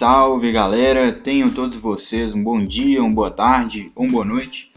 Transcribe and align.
Salve 0.00 0.50
galera, 0.50 1.12
tenham 1.12 1.50
todos 1.50 1.76
vocês 1.76 2.32
um 2.32 2.42
bom 2.42 2.64
dia, 2.64 3.02
uma 3.02 3.14
boa 3.14 3.30
tarde 3.30 3.92
uma 3.94 4.10
boa 4.10 4.24
noite. 4.24 4.72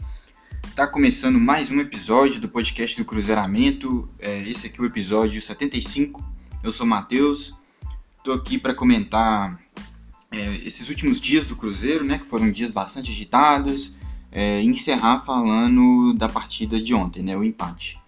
Tá 0.76 0.86
começando 0.86 1.40
mais 1.40 1.70
um 1.70 1.80
episódio 1.80 2.42
do 2.42 2.46
podcast 2.46 2.94
do 2.98 3.06
Cruzeiramento. 3.06 4.06
É, 4.18 4.46
esse 4.46 4.66
aqui 4.66 4.78
é 4.78 4.82
o 4.82 4.86
episódio 4.86 5.40
75. 5.40 6.22
Eu 6.62 6.70
sou 6.70 6.86
Matheus, 6.86 7.56
tô 8.22 8.32
aqui 8.32 8.58
para 8.58 8.74
comentar 8.74 9.58
é, 10.30 10.56
esses 10.56 10.90
últimos 10.90 11.18
dias 11.18 11.46
do 11.46 11.56
Cruzeiro, 11.56 12.04
né? 12.04 12.18
Que 12.18 12.26
foram 12.26 12.50
dias 12.50 12.70
bastante 12.70 13.10
agitados. 13.10 13.94
É, 14.30 14.60
encerrar 14.60 15.20
falando 15.20 16.12
da 16.12 16.28
partida 16.28 16.78
de 16.78 16.92
ontem, 16.92 17.22
né? 17.22 17.34
O 17.34 17.42
empate. 17.42 17.98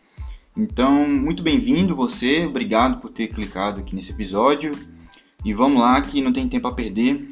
Então, 0.55 1.09
muito 1.09 1.43
bem-vindo 1.43 1.97
você, 1.97 2.45
obrigado 2.45 3.01
por 3.01 3.09
ter 3.09 3.29
clicado 3.29 3.81
aqui 3.81 3.97
nesse 3.97 4.13
episódio. 4.13 4.75
E 5.45 5.55
vamos 5.55 5.81
lá, 5.81 6.01
que 6.01 6.21
não 6.21 6.33
tem 6.33 6.49
tempo 6.49 6.67
a 6.69 6.73
perder. 6.73 7.31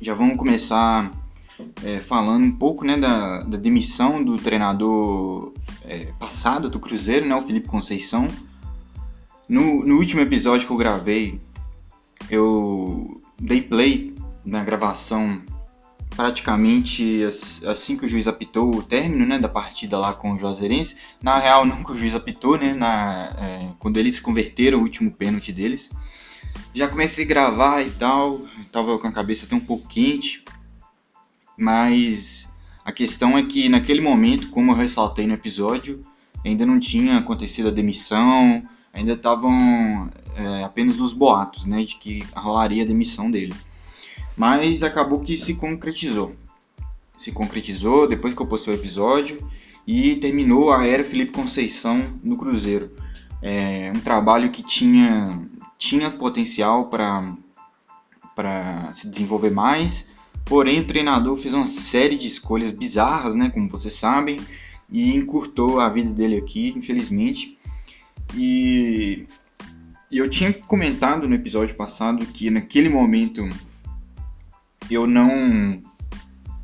Já 0.00 0.14
vamos 0.14 0.36
começar 0.36 1.10
é, 1.84 2.00
falando 2.00 2.44
um 2.44 2.52
pouco 2.52 2.84
né, 2.84 2.96
da, 2.96 3.42
da 3.42 3.56
demissão 3.56 4.22
do 4.22 4.36
treinador 4.36 5.52
é, 5.84 6.12
passado 6.18 6.70
do 6.70 6.78
Cruzeiro, 6.78 7.26
né, 7.26 7.34
o 7.34 7.42
Felipe 7.42 7.68
Conceição. 7.68 8.28
No, 9.48 9.84
no 9.84 9.96
último 9.96 10.20
episódio 10.20 10.66
que 10.66 10.72
eu 10.72 10.76
gravei, 10.76 11.40
eu 12.30 13.20
dei 13.40 13.62
play 13.62 14.14
na 14.44 14.62
gravação 14.62 15.42
praticamente 16.18 17.22
assim 17.66 17.96
que 17.96 18.04
o 18.04 18.08
juiz 18.08 18.26
apitou 18.26 18.74
o 18.74 18.82
término 18.82 19.24
né, 19.24 19.38
da 19.38 19.48
partida 19.48 19.96
lá 19.96 20.12
com 20.12 20.32
o 20.32 20.38
Juazeirense. 20.38 20.96
Na 21.22 21.38
real, 21.38 21.64
não 21.66 21.84
que 21.84 21.92
o 21.92 21.96
juiz 21.96 22.14
apitou, 22.14 22.58
né, 22.58 22.74
na, 22.74 23.34
é, 23.38 23.68
quando 23.78 23.96
eles 23.96 24.18
converteram 24.20 24.78
o 24.78 24.82
último 24.82 25.10
pênalti 25.12 25.52
deles. 25.52 25.90
Já 26.74 26.88
comecei 26.88 27.24
a 27.24 27.28
gravar 27.28 27.82
e 27.82 27.90
tal, 27.90 28.42
tava 28.70 28.98
com 28.98 29.06
a 29.06 29.12
cabeça 29.12 29.46
até 29.46 29.54
um 29.54 29.60
pouco 29.60 29.88
quente, 29.88 30.44
mas 31.56 32.52
a 32.84 32.92
questão 32.92 33.36
é 33.36 33.42
que 33.42 33.68
naquele 33.68 34.00
momento, 34.00 34.50
como 34.50 34.72
eu 34.72 34.76
ressaltei 34.76 35.26
no 35.26 35.34
episódio, 35.34 36.04
ainda 36.44 36.64
não 36.64 36.78
tinha 36.78 37.18
acontecido 37.18 37.68
a 37.68 37.72
demissão, 37.72 38.62
ainda 38.92 39.12
estavam 39.12 40.08
é, 40.34 40.64
apenas 40.64 41.00
os 41.00 41.12
boatos, 41.12 41.66
né, 41.66 41.82
de 41.82 41.96
que 41.96 42.24
rolaria 42.34 42.84
a 42.84 42.86
demissão 42.86 43.30
dele. 43.30 43.54
Mas 44.36 44.82
acabou 44.82 45.20
que 45.20 45.36
se 45.36 45.54
concretizou. 45.54 46.36
Se 47.16 47.32
concretizou 47.32 48.06
depois 48.06 48.34
que 48.34 48.40
eu 48.40 48.46
postei 48.46 48.74
o 48.74 48.78
episódio 48.78 49.44
e 49.86 50.16
terminou 50.16 50.72
a 50.72 50.86
era 50.86 51.02
Felipe 51.02 51.32
Conceição 51.32 52.14
no 52.22 52.36
Cruzeiro. 52.36 52.92
É 53.42 53.92
um 53.94 54.00
trabalho 54.00 54.50
que 54.50 54.62
tinha 54.62 55.48
tinha 55.78 56.10
potencial 56.10 56.90
para 56.90 57.36
se 58.92 59.08
desenvolver 59.08 59.50
mais, 59.50 60.08
porém 60.44 60.80
o 60.80 60.86
treinador 60.86 61.36
fez 61.36 61.54
uma 61.54 61.66
série 61.66 62.18
de 62.18 62.26
escolhas 62.26 62.70
bizarras, 62.70 63.34
né, 63.34 63.48
como 63.50 63.70
vocês 63.70 63.94
sabem, 63.94 64.40
e 64.90 65.14
encurtou 65.14 65.80
a 65.80 65.88
vida 65.88 66.10
dele 66.10 66.36
aqui, 66.36 66.74
infelizmente. 66.76 67.58
E, 68.34 69.26
eu 70.10 70.28
tinha 70.28 70.52
comentado 70.52 71.28
no 71.28 71.34
episódio 71.34 71.76
passado 71.76 72.24
que 72.26 72.50
naquele 72.50 72.88
momento 72.88 73.46
eu 74.90 75.06
não 75.06 75.78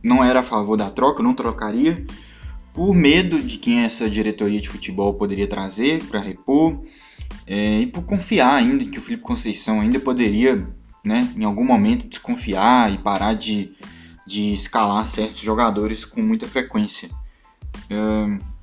não 0.03 0.23
era 0.23 0.41
a 0.41 0.43
favor 0.43 0.77
da 0.77 0.91
troca, 0.91 1.21
eu 1.21 1.25
não 1.25 1.35
trocaria 1.35 2.05
por 2.75 2.95
medo 2.95 3.41
de 3.41 3.57
quem 3.59 3.85
essa 3.85 4.09
diretoria 4.09 4.61
de 4.61 4.69
futebol 4.69 5.15
poderia 5.15 5.47
trazer 5.47 6.05
para 6.05 6.21
repor 6.21 6.83
é, 7.47 7.81
e 7.81 7.87
por 7.87 8.05
confiar 8.05 8.55
ainda 8.55 8.85
que 8.85 8.99
o 8.99 9.03
Felipe 9.03 9.23
Conceição 9.23 9.81
ainda 9.81 10.01
poderia, 10.01 10.67
né, 11.05 11.33
em 11.37 11.45
algum 11.45 11.65
momento, 11.65 12.09
desconfiar 12.09 12.93
e 12.93 12.99
parar 12.99 13.35
de, 13.35 13.73
de 14.27 14.53
escalar 14.53 15.07
certos 15.07 15.41
jogadores 15.41 16.05
com 16.05 16.23
muita 16.23 16.47
frequência. 16.47 17.11
É, 17.91 18.55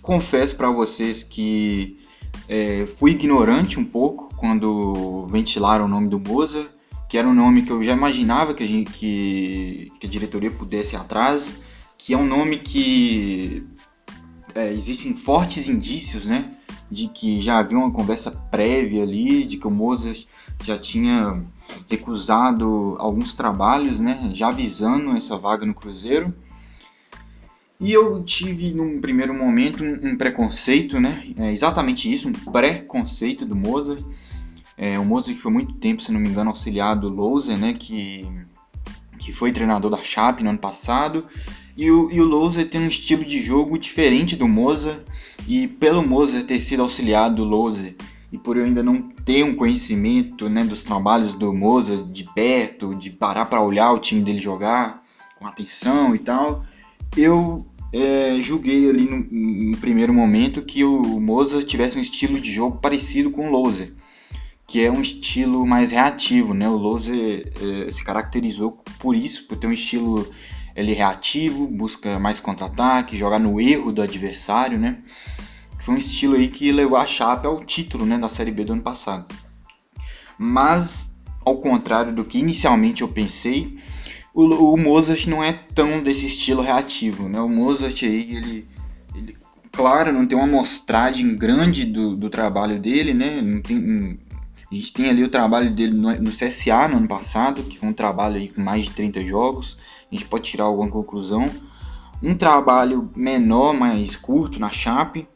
confesso 0.00 0.56
para 0.56 0.70
vocês 0.70 1.22
que 1.22 1.98
é, 2.48 2.86
fui 2.86 3.12
ignorante 3.12 3.78
um 3.78 3.84
pouco 3.84 4.34
quando 4.36 5.28
ventilaram 5.28 5.84
o 5.84 5.88
nome 5.88 6.08
do 6.08 6.18
Moza, 6.18 6.68
que 7.08 7.16
era 7.16 7.28
um 7.28 7.34
nome 7.34 7.62
que 7.62 7.70
eu 7.70 7.82
já 7.82 7.92
imaginava 7.92 8.54
que 8.54 8.64
a, 8.64 8.66
gente, 8.66 8.90
que, 8.90 9.92
que 10.00 10.06
a 10.06 10.10
diretoria 10.10 10.50
pudesse 10.50 10.94
ir 10.94 10.98
atrás, 10.98 11.60
que 11.96 12.12
é 12.12 12.16
um 12.16 12.26
nome 12.26 12.58
que 12.58 13.64
é, 14.54 14.72
existem 14.72 15.16
fortes 15.16 15.68
indícios, 15.68 16.26
né, 16.26 16.52
de 16.90 17.08
que 17.08 17.40
já 17.40 17.58
havia 17.58 17.78
uma 17.78 17.90
conversa 17.90 18.30
prévia 18.30 19.02
ali, 19.02 19.44
de 19.44 19.56
que 19.56 19.66
o 19.66 19.70
Mozart 19.70 20.26
já 20.62 20.78
tinha 20.78 21.42
recusado 21.88 22.96
alguns 22.98 23.34
trabalhos, 23.34 24.00
né, 24.00 24.30
já 24.32 24.48
avisando 24.48 25.16
essa 25.16 25.36
vaga 25.36 25.64
no 25.64 25.74
Cruzeiro. 25.74 26.32
E 27.80 27.92
eu 27.92 28.22
tive, 28.22 28.72
num 28.72 29.00
primeiro 29.00 29.34
momento, 29.34 29.82
um, 29.84 30.16
preconceito, 30.16 31.00
né, 31.00 31.26
é 31.36 31.50
exatamente 31.50 32.12
isso, 32.12 32.28
um 32.28 32.32
preconceito 32.32 33.44
do 33.44 33.56
Mozart. 33.56 34.04
É, 34.76 34.98
o 34.98 35.04
Mozart 35.04 35.36
que 35.36 35.42
foi 35.42 35.52
muito 35.52 35.74
tempo, 35.74 36.02
se 36.02 36.12
não 36.12 36.20
me 36.20 36.28
engano, 36.28 36.50
auxiliar 36.50 36.94
do 36.94 37.08
Louser, 37.08 37.58
né, 37.58 37.72
que, 37.72 38.28
que 39.18 39.32
foi 39.32 39.50
treinador 39.50 39.90
da 39.90 39.98
Chape 39.98 40.42
no 40.42 40.50
ano 40.50 40.58
passado. 40.58 41.26
E 41.76 41.90
o, 41.90 42.10
e 42.10 42.20
o 42.20 42.24
Louser 42.24 42.68
tem 42.68 42.82
um 42.82 42.88
estilo 42.88 43.24
de 43.24 43.40
jogo 43.40 43.78
diferente 43.78 44.36
do 44.36 44.46
Mozart 44.46 45.00
e 45.48 45.66
pelo 45.66 46.06
Moser 46.06 46.44
ter 46.44 46.58
sido 46.58 46.82
auxiliado 46.82 47.36
do 47.36 47.44
Loser 47.44 47.96
e 48.30 48.38
por 48.38 48.56
eu 48.56 48.64
ainda 48.64 48.82
não 48.82 49.02
ter 49.24 49.44
um 49.44 49.54
conhecimento 49.54 50.48
né, 50.48 50.64
dos 50.64 50.84
trabalhos 50.84 51.34
do 51.34 51.52
Moser 51.52 52.02
de 52.04 52.24
perto, 52.34 52.94
de 52.94 53.10
parar 53.10 53.46
para 53.46 53.62
olhar 53.62 53.92
o 53.92 53.98
time 53.98 54.22
dele 54.22 54.38
jogar 54.38 55.02
com 55.38 55.46
atenção 55.46 56.14
e 56.14 56.18
tal, 56.18 56.64
eu 57.16 57.64
é, 57.92 58.36
julguei 58.40 58.88
ali 58.88 59.04
no, 59.04 59.18
no, 59.70 59.76
primeiro 59.76 60.14
momento 60.14 60.62
que 60.62 60.82
o 60.82 61.20
Moser 61.20 61.62
tivesse 61.62 61.98
um 61.98 62.00
estilo 62.00 62.40
de 62.40 62.50
jogo 62.50 62.78
parecido 62.78 63.30
com 63.30 63.48
o 63.48 63.50
Loser, 63.50 63.92
que 64.66 64.82
é 64.82 64.90
um 64.90 65.02
estilo 65.02 65.66
mais 65.66 65.90
reativo, 65.90 66.54
né? 66.54 66.68
O 66.68 66.76
Loser 66.76 67.52
é, 67.60 67.90
se 67.90 68.02
caracterizou 68.02 68.82
por 68.98 69.14
isso, 69.14 69.46
por 69.46 69.58
ter 69.58 69.66
um 69.66 69.72
estilo 69.72 70.26
ele 70.74 70.92
reativo, 70.92 71.66
busca 71.66 72.18
mais 72.18 72.40
contra-ataque, 72.40 73.16
jogar 73.16 73.38
no 73.38 73.60
erro 73.60 73.92
do 73.92 74.02
adversário, 74.02 74.78
né? 74.78 74.98
Foi 75.80 75.94
um 75.94 75.98
estilo 75.98 76.36
aí 76.36 76.48
que 76.48 76.70
levou 76.70 76.96
a 76.96 77.06
Chape 77.06 77.46
ao 77.46 77.64
título, 77.64 78.06
né, 78.06 78.16
da 78.16 78.28
Série 78.28 78.52
B 78.52 78.64
do 78.64 78.72
ano 78.72 78.82
passado. 78.82 79.34
Mas, 80.38 81.14
ao 81.44 81.56
contrário 81.56 82.14
do 82.14 82.24
que 82.24 82.38
inicialmente 82.38 83.02
eu 83.02 83.08
pensei, 83.08 83.76
o, 84.32 84.72
o 84.72 84.76
Mozart 84.76 85.26
não 85.26 85.42
é 85.42 85.52
tão 85.52 86.02
desse 86.02 86.26
estilo 86.26 86.62
reativo, 86.62 87.28
né? 87.28 87.40
O 87.40 87.48
Mozart 87.48 88.02
aí, 88.04 88.36
ele, 88.36 88.68
ele 89.14 89.36
claro, 89.70 90.12
não 90.12 90.26
tem 90.26 90.38
uma 90.38 90.46
amostragem 90.46 91.36
grande 91.36 91.84
do, 91.84 92.16
do 92.16 92.30
trabalho 92.30 92.80
dele, 92.80 93.12
né? 93.12 93.42
Não 93.42 93.60
tem, 93.60 94.18
a 94.70 94.74
gente 94.74 94.92
tem 94.92 95.10
ali 95.10 95.22
o 95.24 95.28
trabalho 95.28 95.74
dele 95.74 95.92
no, 95.92 96.14
no 96.14 96.30
CSA 96.30 96.88
no 96.88 96.96
ano 96.96 97.08
passado, 97.08 97.62
que 97.64 97.78
foi 97.78 97.88
um 97.88 97.92
trabalho 97.92 98.36
aí 98.36 98.48
com 98.48 98.62
mais 98.62 98.84
de 98.84 98.90
30 98.90 99.24
jogos 99.26 99.76
a 100.12 100.14
gente 100.14 100.26
pode 100.26 100.44
tirar 100.44 100.64
alguma 100.64 100.88
conclusão. 100.88 101.48
Um 102.22 102.34
trabalho 102.34 103.10
menor, 103.16 103.72
mais 103.72 104.14
curto 104.14 104.60
na 104.60 104.70
Chape. 104.70 105.26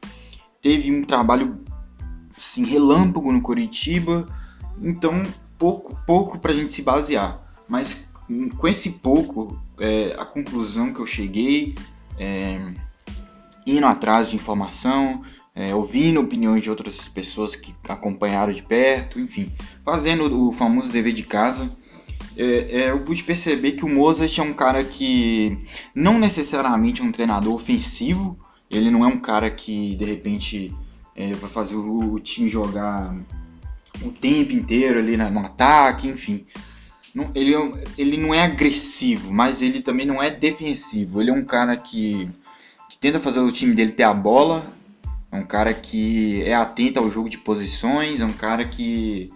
Teve 0.61 0.93
um 0.93 1.03
trabalho 1.03 1.59
assim, 2.37 2.65
relâmpago 2.65 3.33
no 3.33 3.41
Curitiba. 3.41 4.29
Então, 4.83 5.23
pouco, 5.59 5.99
pouco 6.07 6.39
para 6.39 6.53
a 6.53 6.55
gente 6.55 6.75
se 6.75 6.83
basear. 6.83 7.41
Mas 7.67 8.07
com 8.59 8.69
esse 8.69 8.91
pouco, 8.91 9.59
é, 9.81 10.15
a 10.19 10.27
conclusão 10.27 10.93
que 10.93 11.01
eu 11.01 11.07
cheguei, 11.07 11.75
é, 12.19 12.75
indo 13.67 13.87
atrás 13.87 14.29
de 14.29 14.37
informação, 14.37 15.23
é, 15.55 15.75
ouvindo 15.75 16.21
opiniões 16.21 16.63
de 16.63 16.69
outras 16.69 17.09
pessoas 17.09 17.57
que 17.57 17.75
acompanharam 17.89 18.53
de 18.53 18.63
perto, 18.63 19.19
enfim, 19.19 19.51
fazendo 19.83 20.47
o 20.47 20.53
famoso 20.53 20.93
dever 20.93 21.15
de 21.15 21.23
casa, 21.23 21.71
é, 22.37 22.83
é, 22.83 22.91
eu 22.91 23.01
pude 23.01 23.23
perceber 23.23 23.73
que 23.73 23.85
o 23.85 23.89
Mozart 23.89 24.39
é 24.39 24.43
um 24.43 24.53
cara 24.53 24.85
que 24.85 25.59
não 25.95 26.19
necessariamente 26.19 27.01
é 27.01 27.05
um 27.05 27.13
treinador 27.13 27.55
ofensivo, 27.55 28.39
ele 28.71 28.91
não 28.91 29.05
é 29.05 29.09
um 29.09 29.19
cara 29.19 29.51
que 29.51 29.97
de 29.97 30.05
repente 30.05 30.75
é, 31.15 31.33
vai 31.33 31.51
fazer 31.51 31.77
o, 31.77 32.15
o, 32.15 32.21
time 32.21 32.49
jogar 32.49 33.17
o 34.03 34.11
tempo 34.11 34.53
inteiro 34.53 34.99
ali 34.99 35.17
no 35.17 35.41
ataque, 35.41 36.09
enfim. 36.09 36.45
Não, 37.15 37.31
ele, 37.35 37.55
é 37.55 37.85
ele 37.97 38.19
não 38.19 38.35
é 38.35 38.43
agressivo, 38.43 39.33
mas 39.33 39.63
ele 39.63 39.81
também 39.81 40.05
não 40.05 40.23
é 40.23 40.31
defensivo. 40.31 41.23
Ele 41.23 41.31
é 41.31 41.33
um 41.35 41.45
cara 41.45 41.77
que, 41.77 42.29
que 42.91 42.99
tenta 42.99 43.19
fazer 43.19 43.41
o 43.41 43.51
time 43.51 43.75
dele 43.75 43.93
ter 43.93 44.03
a 44.03 44.13
bola, 44.13 44.71
é 45.33 45.37
um 45.37 45.47
cara 45.47 45.73
que 45.73 46.43
é 46.43 46.55
atento 46.55 47.01
ao 47.01 47.11
jogo 47.11 47.31
de 47.31 47.39
posições, 47.39 48.21
é 48.21 48.27
um 48.27 48.33
cara 48.33 48.69
que 48.69 49.31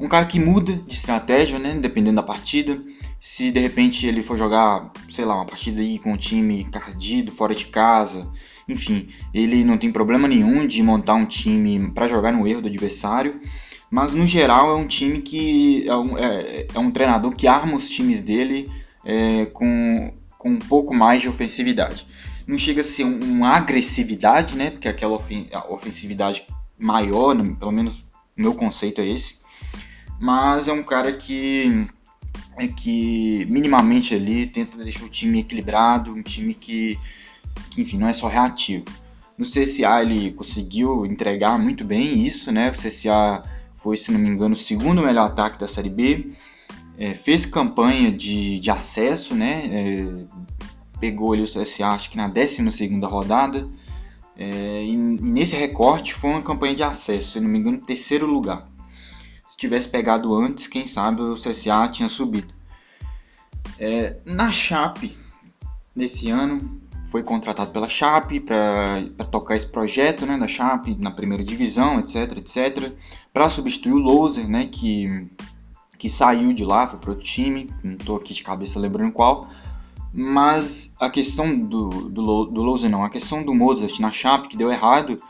um 0.00 0.08
cara 0.08 0.24
que 0.24 0.40
muda 0.40 0.72
de 0.74 0.94
estratégia, 0.94 1.58
né? 1.58 1.74
Dependendo 1.74 2.16
da 2.16 2.22
partida. 2.22 2.82
Se 3.20 3.50
de 3.50 3.60
repente 3.60 4.06
ele 4.06 4.22
for 4.22 4.36
jogar, 4.36 4.90
sei 5.10 5.26
lá, 5.26 5.34
uma 5.34 5.44
partida 5.44 5.82
aí 5.82 5.98
com 5.98 6.14
o 6.14 6.16
time 6.16 6.64
cardido, 6.64 7.30
fora 7.30 7.54
de 7.54 7.66
casa, 7.66 8.26
enfim, 8.66 9.08
ele 9.34 9.62
não 9.62 9.76
tem 9.76 9.92
problema 9.92 10.26
nenhum 10.26 10.66
de 10.66 10.82
montar 10.82 11.14
um 11.14 11.26
time 11.26 11.90
para 11.90 12.08
jogar 12.08 12.32
no 12.32 12.48
erro 12.48 12.62
do 12.62 12.68
adversário. 12.68 13.38
Mas 13.90 14.14
no 14.14 14.26
geral 14.26 14.70
é 14.70 14.76
um 14.76 14.86
time 14.86 15.20
que 15.20 15.86
é 15.86 15.94
um, 15.94 16.16
é, 16.16 16.66
é 16.72 16.78
um 16.78 16.90
treinador 16.90 17.34
que 17.34 17.46
arma 17.46 17.76
os 17.76 17.90
times 17.90 18.20
dele 18.20 18.70
é, 19.04 19.46
com, 19.46 20.14
com 20.38 20.50
um 20.50 20.58
pouco 20.58 20.94
mais 20.94 21.20
de 21.20 21.28
ofensividade. 21.28 22.06
Não 22.46 22.56
chega 22.56 22.80
a 22.80 22.84
ser 22.84 23.04
uma 23.04 23.50
agressividade, 23.50 24.56
né? 24.56 24.70
Porque 24.70 24.88
aquela 24.88 25.20
ofensividade 25.68 26.46
maior, 26.78 27.36
pelo 27.56 27.72
menos 27.72 28.04
meu 28.34 28.54
conceito 28.54 29.00
é 29.00 29.06
esse. 29.06 29.39
Mas 30.20 30.68
é 30.68 30.72
um 30.72 30.82
cara 30.82 31.10
que 31.14 31.88
é 32.56 32.68
que 32.68 33.46
minimamente 33.48 34.14
ali 34.14 34.46
tenta 34.46 34.76
deixar 34.76 35.04
o 35.04 35.08
time 35.08 35.40
equilibrado, 35.40 36.12
um 36.12 36.22
time 36.22 36.52
que, 36.52 36.98
que 37.70 37.80
enfim, 37.80 37.96
não 37.96 38.06
é 38.06 38.12
só 38.12 38.28
reativo. 38.28 38.84
No 39.38 39.46
CSA 39.46 40.02
ele 40.02 40.32
conseguiu 40.32 41.06
entregar 41.06 41.58
muito 41.58 41.82
bem 41.82 42.26
isso, 42.26 42.52
né? 42.52 42.68
O 42.68 42.72
CSA 42.72 43.42
foi, 43.74 43.96
se 43.96 44.12
não 44.12 44.20
me 44.20 44.28
engano, 44.28 44.52
o 44.52 44.58
segundo 44.58 45.02
melhor 45.02 45.26
ataque 45.26 45.58
da 45.58 45.66
Série 45.66 45.88
B. 45.88 46.32
É, 46.98 47.14
fez 47.14 47.46
campanha 47.46 48.12
de, 48.12 48.60
de 48.60 48.70
acesso, 48.70 49.34
né? 49.34 49.62
É, 49.72 50.06
pegou 51.00 51.32
ali 51.32 51.40
o 51.40 51.46
CSA, 51.46 51.88
acho 51.88 52.10
que 52.10 52.18
na 52.18 52.28
12 52.28 52.62
rodada. 53.04 53.66
É, 54.36 54.84
e 54.84 54.94
nesse 54.94 55.56
recorte 55.56 56.12
foi 56.12 56.28
uma 56.28 56.42
campanha 56.42 56.74
de 56.74 56.82
acesso, 56.82 57.32
se 57.32 57.40
não 57.40 57.48
me 57.48 57.58
engano, 57.58 57.78
terceiro 57.78 58.26
lugar. 58.26 58.68
Se 59.50 59.56
tivesse 59.56 59.88
pegado 59.88 60.32
antes, 60.32 60.68
quem 60.68 60.86
sabe 60.86 61.22
o 61.22 61.34
CSA 61.34 61.88
tinha 61.88 62.08
subido. 62.08 62.54
É, 63.80 64.20
na 64.24 64.52
Chape, 64.52 65.16
nesse 65.92 66.30
ano, 66.30 66.80
foi 67.10 67.24
contratado 67.24 67.72
pela 67.72 67.88
Chape 67.88 68.38
para 68.38 69.24
tocar 69.28 69.56
esse 69.56 69.66
projeto 69.66 70.24
né, 70.24 70.38
da 70.38 70.46
Chape 70.46 70.96
na 71.00 71.10
primeira 71.10 71.42
divisão, 71.42 71.98
etc, 71.98 72.36
etc, 72.36 72.92
para 73.32 73.48
substituir 73.48 73.92
o 73.92 73.98
Loser, 73.98 74.48
né, 74.48 74.68
que, 74.70 75.28
que 75.98 76.08
saiu 76.08 76.52
de 76.52 76.64
lá, 76.64 76.86
foi 76.86 77.00
para 77.00 77.10
outro 77.10 77.26
time, 77.26 77.68
não 77.82 77.94
estou 77.94 78.18
aqui 78.18 78.32
de 78.32 78.44
cabeça 78.44 78.78
lembrando 78.78 79.12
qual, 79.12 79.48
mas 80.14 80.94
a 81.00 81.10
questão 81.10 81.58
do, 81.58 81.88
do, 82.08 82.44
do 82.44 82.62
Loser 82.62 82.88
não, 82.88 83.02
a 83.02 83.10
questão 83.10 83.42
do 83.42 83.52
Mozart 83.52 83.98
na 83.98 84.12
Chape 84.12 84.46
que 84.46 84.56
deu 84.56 84.70
errado 84.70 85.20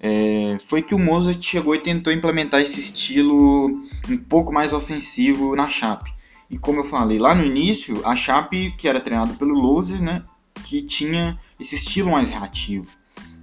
é, 0.00 0.56
foi 0.58 0.80
que 0.80 0.94
o 0.94 0.98
Mozart 0.98 1.42
chegou 1.42 1.74
e 1.74 1.78
tentou 1.78 2.10
implementar 2.10 2.60
esse 2.60 2.80
estilo 2.80 3.66
um 4.08 4.16
pouco 4.16 4.50
mais 4.50 4.72
ofensivo 4.72 5.54
na 5.54 5.68
Chape. 5.68 6.10
E 6.50 6.58
como 6.58 6.80
eu 6.80 6.84
falei 6.84 7.18
lá 7.18 7.34
no 7.34 7.44
início, 7.44 8.00
a 8.06 8.16
Chape, 8.16 8.74
que 8.78 8.88
era 8.88 8.98
treinada 8.98 9.34
pelo 9.34 9.54
Loser, 9.54 10.02
né, 10.02 10.24
que 10.64 10.82
tinha 10.82 11.38
esse 11.60 11.74
estilo 11.74 12.10
mais 12.12 12.28
reativo. 12.28 12.90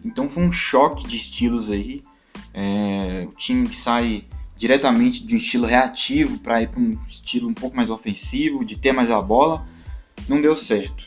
Então 0.03 0.27
foi 0.27 0.43
um 0.43 0.51
choque 0.51 1.07
de 1.07 1.15
estilos 1.15 1.69
aí. 1.69 2.03
É, 2.53 3.27
o 3.29 3.35
time 3.35 3.69
que 3.69 3.77
sai 3.77 4.25
diretamente 4.55 5.25
de 5.25 5.35
um 5.35 5.37
estilo 5.37 5.67
reativo 5.67 6.39
para 6.39 6.63
ir 6.63 6.69
para 6.69 6.79
um 6.79 6.97
estilo 7.07 7.47
um 7.47 7.53
pouco 7.53 7.75
mais 7.77 7.91
ofensivo, 7.91 8.65
de 8.65 8.75
ter 8.75 8.91
mais 8.91 9.11
a 9.11 9.21
bola, 9.21 9.65
não 10.27 10.41
deu 10.41 10.57
certo. 10.57 11.06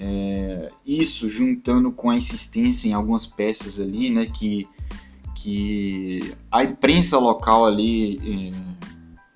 É, 0.00 0.70
isso 0.86 1.28
juntando 1.28 1.90
com 1.90 2.08
a 2.08 2.16
insistência 2.16 2.88
em 2.88 2.92
algumas 2.92 3.26
peças 3.26 3.80
ali, 3.80 4.10
né, 4.10 4.26
que, 4.26 4.68
que 5.34 6.36
a 6.52 6.62
imprensa 6.62 7.18
local 7.18 7.66
ali 7.66 8.52
é, 8.52 8.78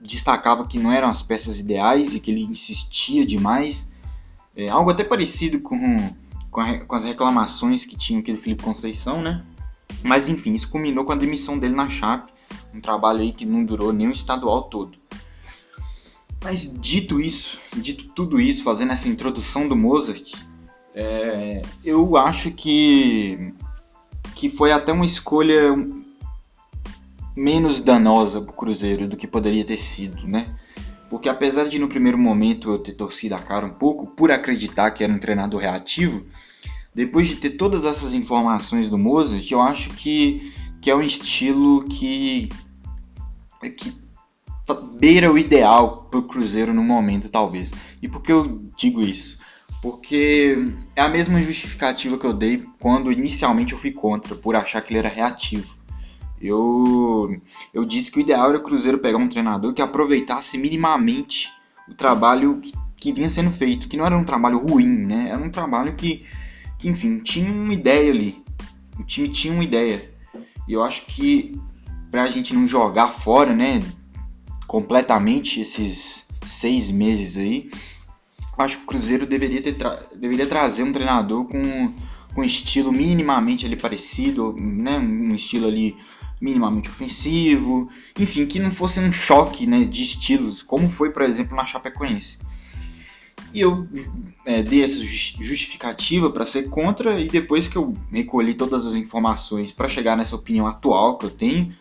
destacava 0.00 0.64
que 0.66 0.78
não 0.78 0.92
eram 0.92 1.08
as 1.08 1.20
peças 1.20 1.58
ideais 1.58 2.14
e 2.14 2.20
que 2.20 2.30
ele 2.30 2.44
insistia 2.44 3.26
demais. 3.26 3.92
É, 4.56 4.68
algo 4.68 4.90
até 4.90 5.02
parecido 5.02 5.58
com, 5.60 6.14
com, 6.48 6.60
a, 6.60 6.78
com, 6.84 6.94
as 6.94 7.04
reclamações 7.04 7.84
que 7.84 7.96
tinha 7.96 8.20
aquele 8.20 8.38
Felipe 8.38 8.62
Conceição, 8.62 9.20
né? 9.20 9.44
Mas 10.04 10.28
enfim, 10.28 10.54
isso 10.54 10.68
culminou 10.68 11.04
com 11.04 11.12
a 11.12 11.16
demissão 11.16 11.58
dele 11.58 11.74
na 11.74 11.88
Chape, 11.88 12.32
um 12.72 12.80
trabalho 12.80 13.20
aí 13.20 13.32
que 13.32 13.44
não 13.44 13.64
durou 13.64 13.92
nem 13.92 14.08
o 14.08 14.12
estadual 14.12 14.64
todo. 14.64 14.96
Mas 16.42 16.72
dito 16.80 17.20
isso, 17.20 17.58
dito 17.76 18.08
tudo 18.08 18.40
isso, 18.40 18.62
fazendo 18.62 18.92
essa 18.92 19.08
introdução 19.08 19.68
do 19.68 19.76
Mozart, 19.76 20.32
é, 20.94 21.62
eu 21.84 22.16
acho 22.16 22.50
que, 22.50 23.54
que 24.34 24.48
foi 24.48 24.72
até 24.72 24.92
uma 24.92 25.04
escolha 25.04 25.74
menos 27.34 27.80
danosa 27.80 28.40
para 28.40 28.52
o 28.52 28.56
Cruzeiro 28.56 29.08
do 29.08 29.16
que 29.16 29.26
poderia 29.26 29.64
ter 29.64 29.78
sido, 29.78 30.26
né? 30.26 30.54
Porque 31.08 31.28
apesar 31.28 31.68
de 31.68 31.78
no 31.78 31.88
primeiro 31.88 32.18
momento 32.18 32.70
eu 32.70 32.78
ter 32.78 32.92
torcido 32.92 33.34
a 33.34 33.38
cara 33.38 33.66
um 33.66 33.74
pouco 33.74 34.06
por 34.06 34.30
acreditar 34.30 34.90
que 34.90 35.04
era 35.04 35.12
um 35.12 35.18
treinador 35.18 35.60
reativo, 35.60 36.24
depois 36.94 37.28
de 37.28 37.36
ter 37.36 37.50
todas 37.50 37.84
essas 37.84 38.14
informações 38.14 38.90
do 38.90 38.98
Mozart, 38.98 39.50
eu 39.50 39.60
acho 39.60 39.90
que, 39.90 40.52
que 40.80 40.90
é 40.90 40.96
um 40.96 41.02
estilo 41.02 41.84
que, 41.84 42.50
que 43.76 43.94
beira 44.98 45.32
o 45.32 45.38
ideal 45.38 46.06
para 46.10 46.20
o 46.20 46.22
Cruzeiro 46.22 46.72
no 46.72 46.82
momento, 46.82 47.28
talvez. 47.28 47.72
E 48.00 48.08
por 48.08 48.22
que 48.22 48.32
eu 48.32 48.62
digo 48.76 49.02
isso? 49.02 49.38
Porque 49.80 50.56
é 50.94 51.00
a 51.00 51.08
mesma 51.08 51.40
justificativa 51.40 52.18
que 52.18 52.26
eu 52.26 52.32
dei 52.32 52.64
quando 52.78 53.10
inicialmente 53.10 53.72
eu 53.72 53.78
fui 53.78 53.90
contra, 53.90 54.34
por 54.34 54.54
achar 54.54 54.80
que 54.82 54.92
ele 54.92 54.98
era 54.98 55.08
reativo. 55.08 55.74
Eu, 56.40 57.40
eu 57.72 57.84
disse 57.84 58.10
que 58.10 58.18
o 58.18 58.20
ideal 58.20 58.48
era 58.48 58.58
o 58.58 58.62
Cruzeiro 58.62 58.98
pegar 58.98 59.18
um 59.18 59.28
treinador 59.28 59.72
que 59.72 59.80
aproveitasse 59.80 60.58
minimamente 60.58 61.48
o 61.88 61.94
trabalho 61.94 62.60
que, 62.60 62.72
que 62.96 63.12
vinha 63.12 63.28
sendo 63.28 63.50
feito, 63.50 63.88
que 63.88 63.96
não 63.96 64.04
era 64.04 64.16
um 64.16 64.24
trabalho 64.24 64.58
ruim, 64.58 65.06
né? 65.06 65.28
Era 65.30 65.42
um 65.42 65.50
trabalho 65.50 65.94
que, 65.94 66.26
que, 66.78 66.88
enfim, 66.88 67.20
tinha 67.20 67.50
uma 67.50 67.72
ideia 67.72 68.10
ali. 68.10 68.42
O 68.98 69.04
time 69.04 69.28
tinha 69.28 69.54
uma 69.54 69.62
ideia. 69.62 70.10
E 70.66 70.72
eu 70.72 70.82
acho 70.82 71.06
que 71.06 71.58
pra 72.10 72.26
gente 72.26 72.52
não 72.54 72.66
jogar 72.66 73.08
fora, 73.08 73.54
né, 73.54 73.80
completamente 74.66 75.60
esses 75.60 76.26
seis 76.44 76.90
meses 76.90 77.36
aí, 77.36 77.70
acho 78.62 78.78
que 78.78 78.84
o 78.84 78.86
Cruzeiro 78.86 79.26
deveria, 79.26 79.62
ter 79.62 79.74
tra 79.74 79.98
deveria 80.14 80.46
trazer 80.46 80.82
um 80.82 80.92
treinador 80.92 81.44
com, 81.44 81.92
com 82.34 82.44
estilo 82.44 82.92
minimamente 82.92 83.66
ali 83.66 83.76
parecido, 83.76 84.54
né, 84.58 84.98
um 84.98 85.34
estilo 85.34 85.66
ali 85.66 85.96
minimamente 86.40 86.88
ofensivo, 86.88 87.88
enfim, 88.18 88.46
que 88.46 88.58
não 88.58 88.70
fosse 88.70 88.98
um 88.98 89.12
choque 89.12 89.64
né, 89.64 89.84
de 89.84 90.02
estilos, 90.02 90.60
como 90.60 90.88
foi, 90.88 91.10
por 91.10 91.22
exemplo, 91.22 91.56
na 91.56 91.64
Chapecoense. 91.64 92.38
E 93.54 93.60
eu 93.60 93.86
é, 94.44 94.62
dei 94.62 94.82
essa 94.82 95.04
justificativa 95.04 96.30
para 96.30 96.44
ser 96.44 96.68
contra, 96.68 97.20
e 97.20 97.28
depois 97.28 97.68
que 97.68 97.76
eu 97.76 97.94
recolhi 98.10 98.54
todas 98.54 98.86
as 98.86 98.94
informações 98.94 99.70
para 99.70 99.88
chegar 99.88 100.16
nessa 100.16 100.34
opinião 100.34 100.66
atual 100.66 101.16
que 101.16 101.26
eu 101.26 101.30
tenho, 101.30 101.72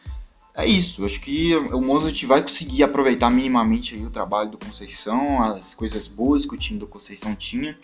é 0.55 0.65
isso. 0.65 1.05
Acho 1.05 1.19
que 1.21 1.55
o 1.55 1.81
Mozart 1.81 2.23
vai 2.25 2.41
conseguir 2.41 2.83
aproveitar 2.83 3.29
minimamente 3.29 3.95
o 3.95 4.09
trabalho 4.09 4.51
do 4.51 4.57
Conceição, 4.57 5.41
as 5.43 5.73
coisas 5.73 6.07
boas 6.07 6.45
que 6.45 6.55
o 6.55 6.57
time 6.57 6.79
do 6.79 6.87
Conceição 6.87 7.35
tinha, 7.35 7.77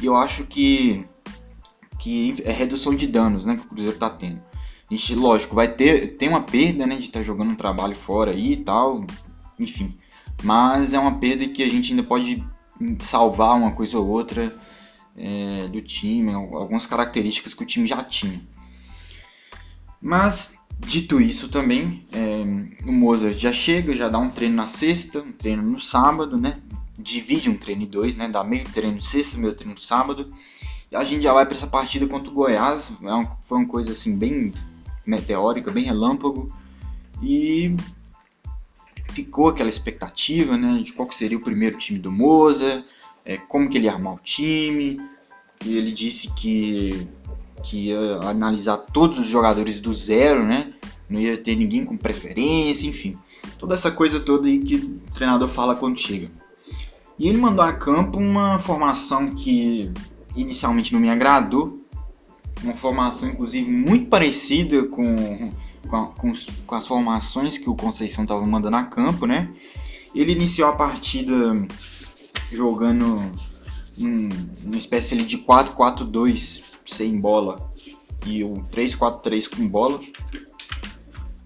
e 0.00 0.06
eu 0.06 0.16
acho 0.16 0.44
que, 0.44 1.06
que 1.98 2.34
é 2.44 2.52
redução 2.52 2.94
de 2.94 3.06
danos 3.06 3.46
né, 3.46 3.56
que 3.56 3.62
o 3.62 3.68
Cruzeiro 3.68 3.94
está 3.94 4.10
tendo. 4.10 4.42
A 4.90 4.94
gente, 4.94 5.14
lógico, 5.14 5.54
vai 5.54 5.68
ter 5.68 6.16
tem 6.16 6.28
uma 6.28 6.42
perda, 6.42 6.86
né, 6.86 6.96
de 6.96 7.04
estar 7.04 7.20
tá 7.20 7.22
jogando 7.22 7.50
um 7.50 7.56
trabalho 7.56 7.94
fora 7.94 8.32
aí 8.32 8.52
e 8.52 8.56
tal, 8.56 9.04
enfim. 9.58 9.96
Mas 10.42 10.92
é 10.92 10.98
uma 10.98 11.18
perda 11.18 11.48
que 11.48 11.62
a 11.62 11.68
gente 11.68 11.92
ainda 11.92 12.02
pode 12.02 12.44
salvar 13.00 13.56
uma 13.56 13.72
coisa 13.72 13.98
ou 13.98 14.06
outra 14.06 14.54
é, 15.16 15.68
do 15.68 15.80
time, 15.80 16.34
algumas 16.34 16.86
características 16.86 17.54
que 17.54 17.62
o 17.62 17.66
time 17.66 17.86
já 17.86 18.02
tinha. 18.02 18.42
Mas, 20.00 20.58
dito 20.78 21.20
isso 21.20 21.48
também, 21.48 22.02
é, 22.12 22.88
o 22.88 22.92
Mozart 22.92 23.38
já 23.38 23.52
chega, 23.52 23.94
já 23.94 24.08
dá 24.08 24.18
um 24.18 24.30
treino 24.30 24.54
na 24.54 24.66
sexta, 24.66 25.20
um 25.20 25.32
treino 25.32 25.62
no 25.62 25.80
sábado, 25.80 26.36
né? 26.36 26.60
Divide 26.98 27.50
um 27.50 27.56
treino 27.56 27.82
em 27.82 27.86
dois, 27.86 28.16
né? 28.16 28.28
Dá 28.28 28.44
meio 28.44 28.64
treino 28.64 29.02
sexta, 29.02 29.38
meio 29.38 29.54
treino 29.54 29.74
no 29.74 29.80
sábado. 29.80 30.32
A 30.94 31.04
gente 31.04 31.22
já 31.22 31.32
vai 31.32 31.44
para 31.44 31.54
essa 31.54 31.66
partida 31.66 32.06
contra 32.06 32.30
o 32.30 32.34
Goiás. 32.34 32.92
É 33.02 33.28
foi 33.42 33.58
uma 33.58 33.66
coisa 33.66 33.92
assim 33.92 34.16
bem 34.16 34.52
meteórica, 35.06 35.70
bem 35.70 35.84
relâmpago, 35.84 36.54
e 37.22 37.74
ficou 39.10 39.48
aquela 39.48 39.70
expectativa 39.70 40.56
né, 40.56 40.80
de 40.82 40.92
qual 40.92 41.10
seria 41.12 41.38
o 41.38 41.42
primeiro 41.42 41.78
time 41.78 41.98
do 41.98 42.10
Moza, 42.10 42.84
é, 43.24 43.36
como 43.36 43.68
que 43.68 43.78
ele 43.78 43.86
ia 43.86 43.92
armar 43.92 44.14
o 44.14 44.18
time, 44.18 45.00
e 45.64 45.76
ele 45.76 45.92
disse 45.92 46.32
que, 46.34 47.06
que 47.62 47.88
ia 47.88 48.18
analisar 48.22 48.78
todos 48.78 49.18
os 49.18 49.26
jogadores 49.26 49.80
do 49.80 49.92
zero, 49.92 50.44
né, 50.44 50.72
não 51.08 51.20
ia 51.20 51.36
ter 51.36 51.54
ninguém 51.54 51.84
com 51.84 51.96
preferência, 51.96 52.86
enfim, 52.86 53.16
toda 53.58 53.74
essa 53.74 53.90
coisa 53.90 54.20
toda 54.20 54.46
aí 54.46 54.58
que 54.58 54.76
o 54.76 55.12
treinador 55.14 55.48
fala 55.48 55.74
quando 55.74 55.98
chega. 55.98 56.30
E 57.18 57.28
ele 57.28 57.38
mandou 57.38 57.64
a 57.64 57.72
campo 57.72 58.18
uma 58.18 58.58
formação 58.58 59.34
que 59.34 59.90
inicialmente 60.34 60.92
não 60.92 61.00
me 61.00 61.08
agradou, 61.08 61.80
uma 62.62 62.74
formação 62.74 63.28
inclusive 63.28 63.70
muito 63.70 64.06
parecida 64.06 64.84
com, 64.88 65.52
com, 65.88 66.06
com, 66.06 66.32
com 66.66 66.74
as 66.74 66.86
formações 66.86 67.58
que 67.58 67.70
o 67.70 67.74
Conceição 67.74 68.24
estava 68.24 68.44
mandando 68.44 68.76
a 68.76 68.82
campo, 68.84 69.26
né? 69.26 69.50
Ele 70.14 70.32
iniciou 70.32 70.68
a 70.68 70.72
partida 70.72 71.34
jogando 72.50 73.20
uma 73.98 74.76
espécie 74.76 75.16
de 75.16 75.38
4-4-2 75.38 76.73
sem 76.84 77.18
bola 77.18 77.72
e 78.26 78.42
o 78.42 78.64
3-4-3 78.72 79.54
com 79.54 79.66
bola, 79.68 80.00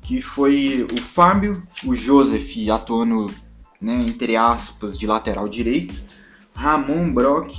que 0.02 0.21
foi 0.21 0.87
o 0.90 1.00
Fábio, 1.00 1.62
o 1.85 1.95
Joseph 1.95 2.57
atuando, 2.73 3.26
né, 3.80 4.00
entre 4.07 4.37
aspas, 4.37 4.97
de 4.97 5.07
lateral 5.07 5.49
direito, 5.49 5.95
Ramon 6.54 7.12
Brock, 7.12 7.54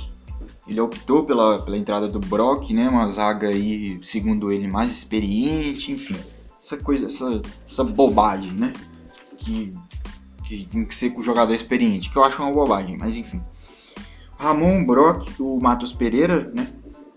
ele 0.66 0.80
optou 0.80 1.24
pela, 1.24 1.62
pela 1.62 1.76
entrada 1.76 2.08
do 2.08 2.20
Brock, 2.20 2.70
né, 2.72 2.88
uma 2.88 3.06
zaga 3.08 3.48
aí, 3.48 3.98
segundo 4.02 4.50
ele, 4.50 4.68
mais 4.68 4.90
experiente, 4.90 5.92
enfim, 5.92 6.16
essa 6.58 6.76
coisa, 6.76 7.06
essa, 7.06 7.40
essa 7.64 7.84
bobagem, 7.84 8.52
né, 8.52 8.72
que, 9.38 9.72
que 10.44 10.64
tem 10.64 10.84
que 10.84 10.94
ser 10.94 11.10
com 11.10 11.20
o 11.20 11.24
jogador 11.24 11.54
experiente, 11.54 12.10
que 12.10 12.16
eu 12.16 12.24
acho 12.24 12.42
uma 12.42 12.52
bobagem, 12.52 12.96
mas 12.96 13.16
enfim. 13.16 13.40
Ramon 14.36 14.84
Brock, 14.84 15.28
o 15.38 15.60
Matos 15.60 15.92
Pereira, 15.92 16.50
né, 16.54 16.66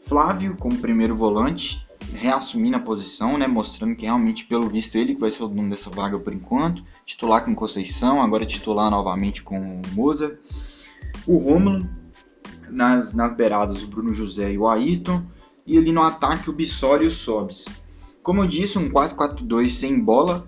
Flávio 0.05 0.57
como 0.57 0.77
primeiro 0.77 1.15
volante, 1.15 1.87
reassumindo 2.13 2.75
a 2.75 2.79
posição, 2.79 3.37
né, 3.37 3.47
mostrando 3.47 3.95
que 3.95 4.05
realmente, 4.05 4.45
pelo 4.45 4.69
visto, 4.69 4.95
ele 4.95 5.15
que 5.15 5.21
vai 5.21 5.31
ser 5.31 5.43
o 5.43 5.47
dono 5.47 5.69
dessa 5.69 5.89
vaga 5.89 6.19
por 6.19 6.33
enquanto. 6.33 6.83
Titular 7.05 7.43
com 7.43 7.55
Conceição, 7.55 8.21
agora 8.21 8.45
titular 8.45 8.91
novamente 8.91 9.41
com 9.41 9.57
o 9.57 9.81
Moza. 9.93 10.37
O 11.25 11.37
Rômulo, 11.37 11.89
nas, 12.69 13.13
nas 13.13 13.33
beiradas, 13.33 13.81
o 13.81 13.87
Bruno 13.87 14.13
José 14.13 14.51
e 14.51 14.57
o 14.57 14.67
Ayrton. 14.67 15.23
E 15.65 15.77
ali 15.77 15.93
no 15.93 16.01
ataque, 16.01 16.49
o 16.49 16.53
Bissoli 16.53 17.05
e 17.05 17.07
o 17.07 17.11
Sobis. 17.11 17.65
Como 18.21 18.41
eu 18.41 18.47
disse, 18.47 18.77
um 18.77 18.89
4-4-2 18.89 19.69
sem 19.69 19.99
bola, 19.99 20.47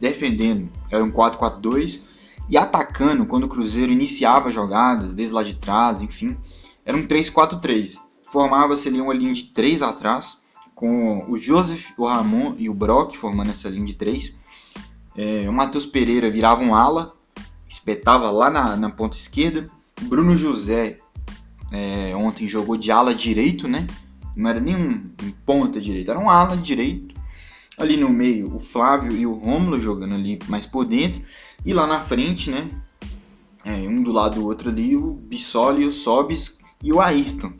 defendendo, 0.00 0.68
era 0.90 1.04
um 1.04 1.10
4-4-2. 1.10 2.00
E 2.48 2.56
atacando, 2.56 3.26
quando 3.26 3.44
o 3.44 3.48
Cruzeiro 3.48 3.90
iniciava 3.90 4.52
jogadas, 4.52 5.12
desde 5.12 5.34
lá 5.34 5.42
de 5.42 5.56
trás, 5.56 6.00
enfim, 6.00 6.36
era 6.84 6.96
um 6.96 7.04
3-4-3 7.04 8.06
formava-se 8.26 8.88
ali 8.88 9.00
uma 9.00 9.14
linha 9.14 9.32
de 9.32 9.44
três 9.44 9.82
atrás, 9.82 10.42
com 10.74 11.24
o 11.30 11.38
Joseph, 11.38 11.90
o 11.96 12.06
Ramon 12.06 12.54
e 12.58 12.68
o 12.68 12.74
Brock 12.74 13.16
formando 13.16 13.50
essa 13.50 13.68
linha 13.68 13.86
de 13.86 13.94
três. 13.94 14.36
É, 15.16 15.48
o 15.48 15.52
Matheus 15.52 15.86
Pereira 15.86 16.30
virava 16.30 16.62
um 16.62 16.74
ala, 16.74 17.14
espetava 17.66 18.30
lá 18.30 18.50
na, 18.50 18.76
na 18.76 18.90
ponta 18.90 19.16
esquerda. 19.16 19.70
Bruno 20.02 20.36
José 20.36 20.98
é, 21.72 22.14
ontem 22.14 22.46
jogou 22.46 22.76
de 22.76 22.90
ala 22.90 23.14
direito, 23.14 23.66
né? 23.66 23.86
Não 24.36 24.50
era 24.50 24.60
nem 24.60 24.76
um, 24.76 24.90
um 25.22 25.30
ponta 25.46 25.80
direito, 25.80 26.10
era 26.10 26.20
um 26.20 26.28
ala 26.28 26.56
direito. 26.56 27.14
Ali 27.78 27.96
no 27.96 28.10
meio, 28.10 28.54
o 28.54 28.60
Flávio 28.60 29.12
e 29.12 29.26
o 29.26 29.34
Rômulo 29.34 29.80
jogando 29.80 30.14
ali 30.14 30.38
mais 30.48 30.66
por 30.66 30.84
dentro. 30.84 31.22
E 31.64 31.72
lá 31.72 31.86
na 31.86 32.00
frente, 32.00 32.50
né? 32.50 32.68
É, 33.64 33.72
um 33.88 34.02
do 34.02 34.12
lado 34.12 34.36
do 34.36 34.44
outro 34.44 34.68
ali, 34.68 34.94
o 34.94 35.14
Bissoli, 35.14 35.86
o 35.86 35.92
Sobis 35.92 36.58
e 36.82 36.92
o 36.92 37.00
Ayrton 37.00 37.52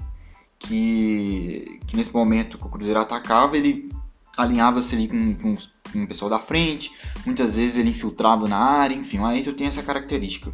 que, 0.58 1.80
que 1.86 1.96
nesse 1.96 2.12
momento 2.12 2.58
que 2.58 2.66
o 2.66 2.70
Cruzeiro 2.70 3.00
atacava, 3.00 3.56
ele 3.56 3.90
alinhava-se 4.36 4.94
ali 4.94 5.08
com, 5.08 5.34
com, 5.34 5.56
com, 5.92 6.04
o 6.04 6.06
pessoal 6.06 6.30
da 6.30 6.38
frente, 6.38 6.92
muitas 7.25 7.56
vezes 7.56 7.76
ele 7.76 7.90
infiltrava 7.90 8.46
na 8.48 8.58
área, 8.58 8.94
enfim, 8.94 9.18
o 9.18 9.26
Ayrton 9.26 9.54
tem 9.54 9.66
essa 9.66 9.82
característica. 9.82 10.52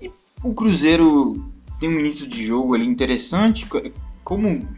E 0.00 0.10
o 0.42 0.52
Cruzeiro 0.54 1.50
tem 1.78 1.88
um 1.88 1.98
início 1.98 2.26
de 2.26 2.44
jogo 2.44 2.74
ali 2.74 2.86
interessante, 2.86 3.66
como 4.22 4.68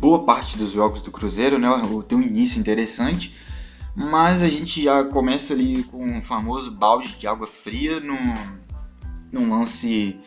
boa 0.00 0.24
parte 0.24 0.56
dos 0.56 0.72
jogos 0.72 1.02
do 1.02 1.10
Cruzeiro, 1.10 1.58
né, 1.58 1.68
tem 2.08 2.18
um 2.18 2.22
início 2.22 2.58
interessante, 2.58 3.34
mas 3.94 4.42
a 4.42 4.48
gente 4.48 4.82
já 4.82 5.04
começa 5.04 5.52
ali 5.52 5.84
com 5.84 6.18
o 6.18 6.22
famoso 6.22 6.70
balde 6.72 7.16
de 7.18 7.26
água 7.26 7.46
fria 7.46 8.00
num, 8.00 8.34
num 9.30 9.50
lance 9.50 10.18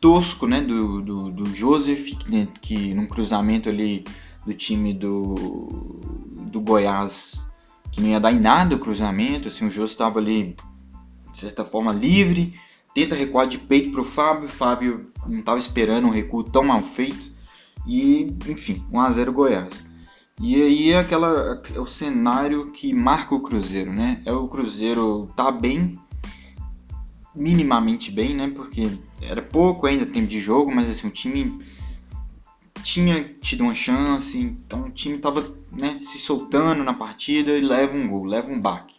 tosco 0.00 0.46
né, 0.46 0.60
do, 0.60 1.00
do, 1.00 1.30
do 1.30 1.54
Joseph, 1.54 2.16
que, 2.18 2.46
que 2.60 2.94
num 2.94 3.06
cruzamento 3.06 3.68
ali 3.68 4.04
do 4.44 4.52
time 4.54 4.92
do, 4.92 5.34
do 6.50 6.60
Goiás, 6.60 7.44
que 7.92 8.00
não 8.00 8.08
ia 8.08 8.20
dar 8.20 8.32
em 8.32 8.40
nada 8.40 8.74
o 8.74 8.78
cruzamento, 8.78 9.48
assim, 9.48 9.66
o 9.66 9.70
Joseph 9.70 9.90
estava 9.90 10.18
ali, 10.18 10.56
de 11.30 11.38
certa 11.38 11.64
forma, 11.64 11.92
livre, 11.92 12.54
tenta 12.94 13.14
recuar 13.14 13.46
de 13.46 13.58
peito 13.58 13.90
para 13.90 14.00
o 14.00 14.04
Fábio, 14.04 14.48
Fábio 14.48 15.12
não 15.26 15.40
estava 15.40 15.58
esperando 15.58 16.06
um 16.06 16.12
recuo 16.12 16.42
tão 16.42 16.64
mal 16.64 16.80
feito, 16.80 17.36
e, 17.86 18.36
enfim, 18.46 18.84
1x0 18.92 19.30
Goiás. 19.30 19.84
E 20.40 20.54
aí 20.62 20.90
é 20.92 20.98
aquela, 20.98 21.60
é 21.74 21.80
o 21.80 21.86
cenário 21.86 22.70
que 22.70 22.94
marca 22.94 23.34
o 23.34 23.40
Cruzeiro, 23.40 23.92
né? 23.92 24.22
É 24.24 24.32
o 24.32 24.46
Cruzeiro 24.46 25.28
tá 25.34 25.50
bem, 25.50 25.98
minimamente 27.38 28.10
bem, 28.10 28.34
né? 28.34 28.52
Porque 28.54 28.90
era 29.22 29.40
pouco 29.40 29.86
ainda 29.86 30.04
tempo 30.04 30.26
de 30.26 30.40
jogo, 30.40 30.74
mas 30.74 30.90
assim, 30.90 31.06
o 31.06 31.10
time 31.10 31.60
tinha 32.82 33.24
tido 33.40 33.62
uma 33.64 33.74
chance, 33.74 34.38
então 34.38 34.82
o 34.82 34.90
time 34.90 35.16
estava 35.16 35.54
né, 35.72 35.98
se 36.02 36.18
soltando 36.18 36.82
na 36.82 36.94
partida 36.94 37.52
e 37.52 37.60
leva 37.60 37.96
um 37.96 38.08
gol, 38.08 38.24
leva 38.24 38.50
um 38.50 38.60
baque. 38.60 38.96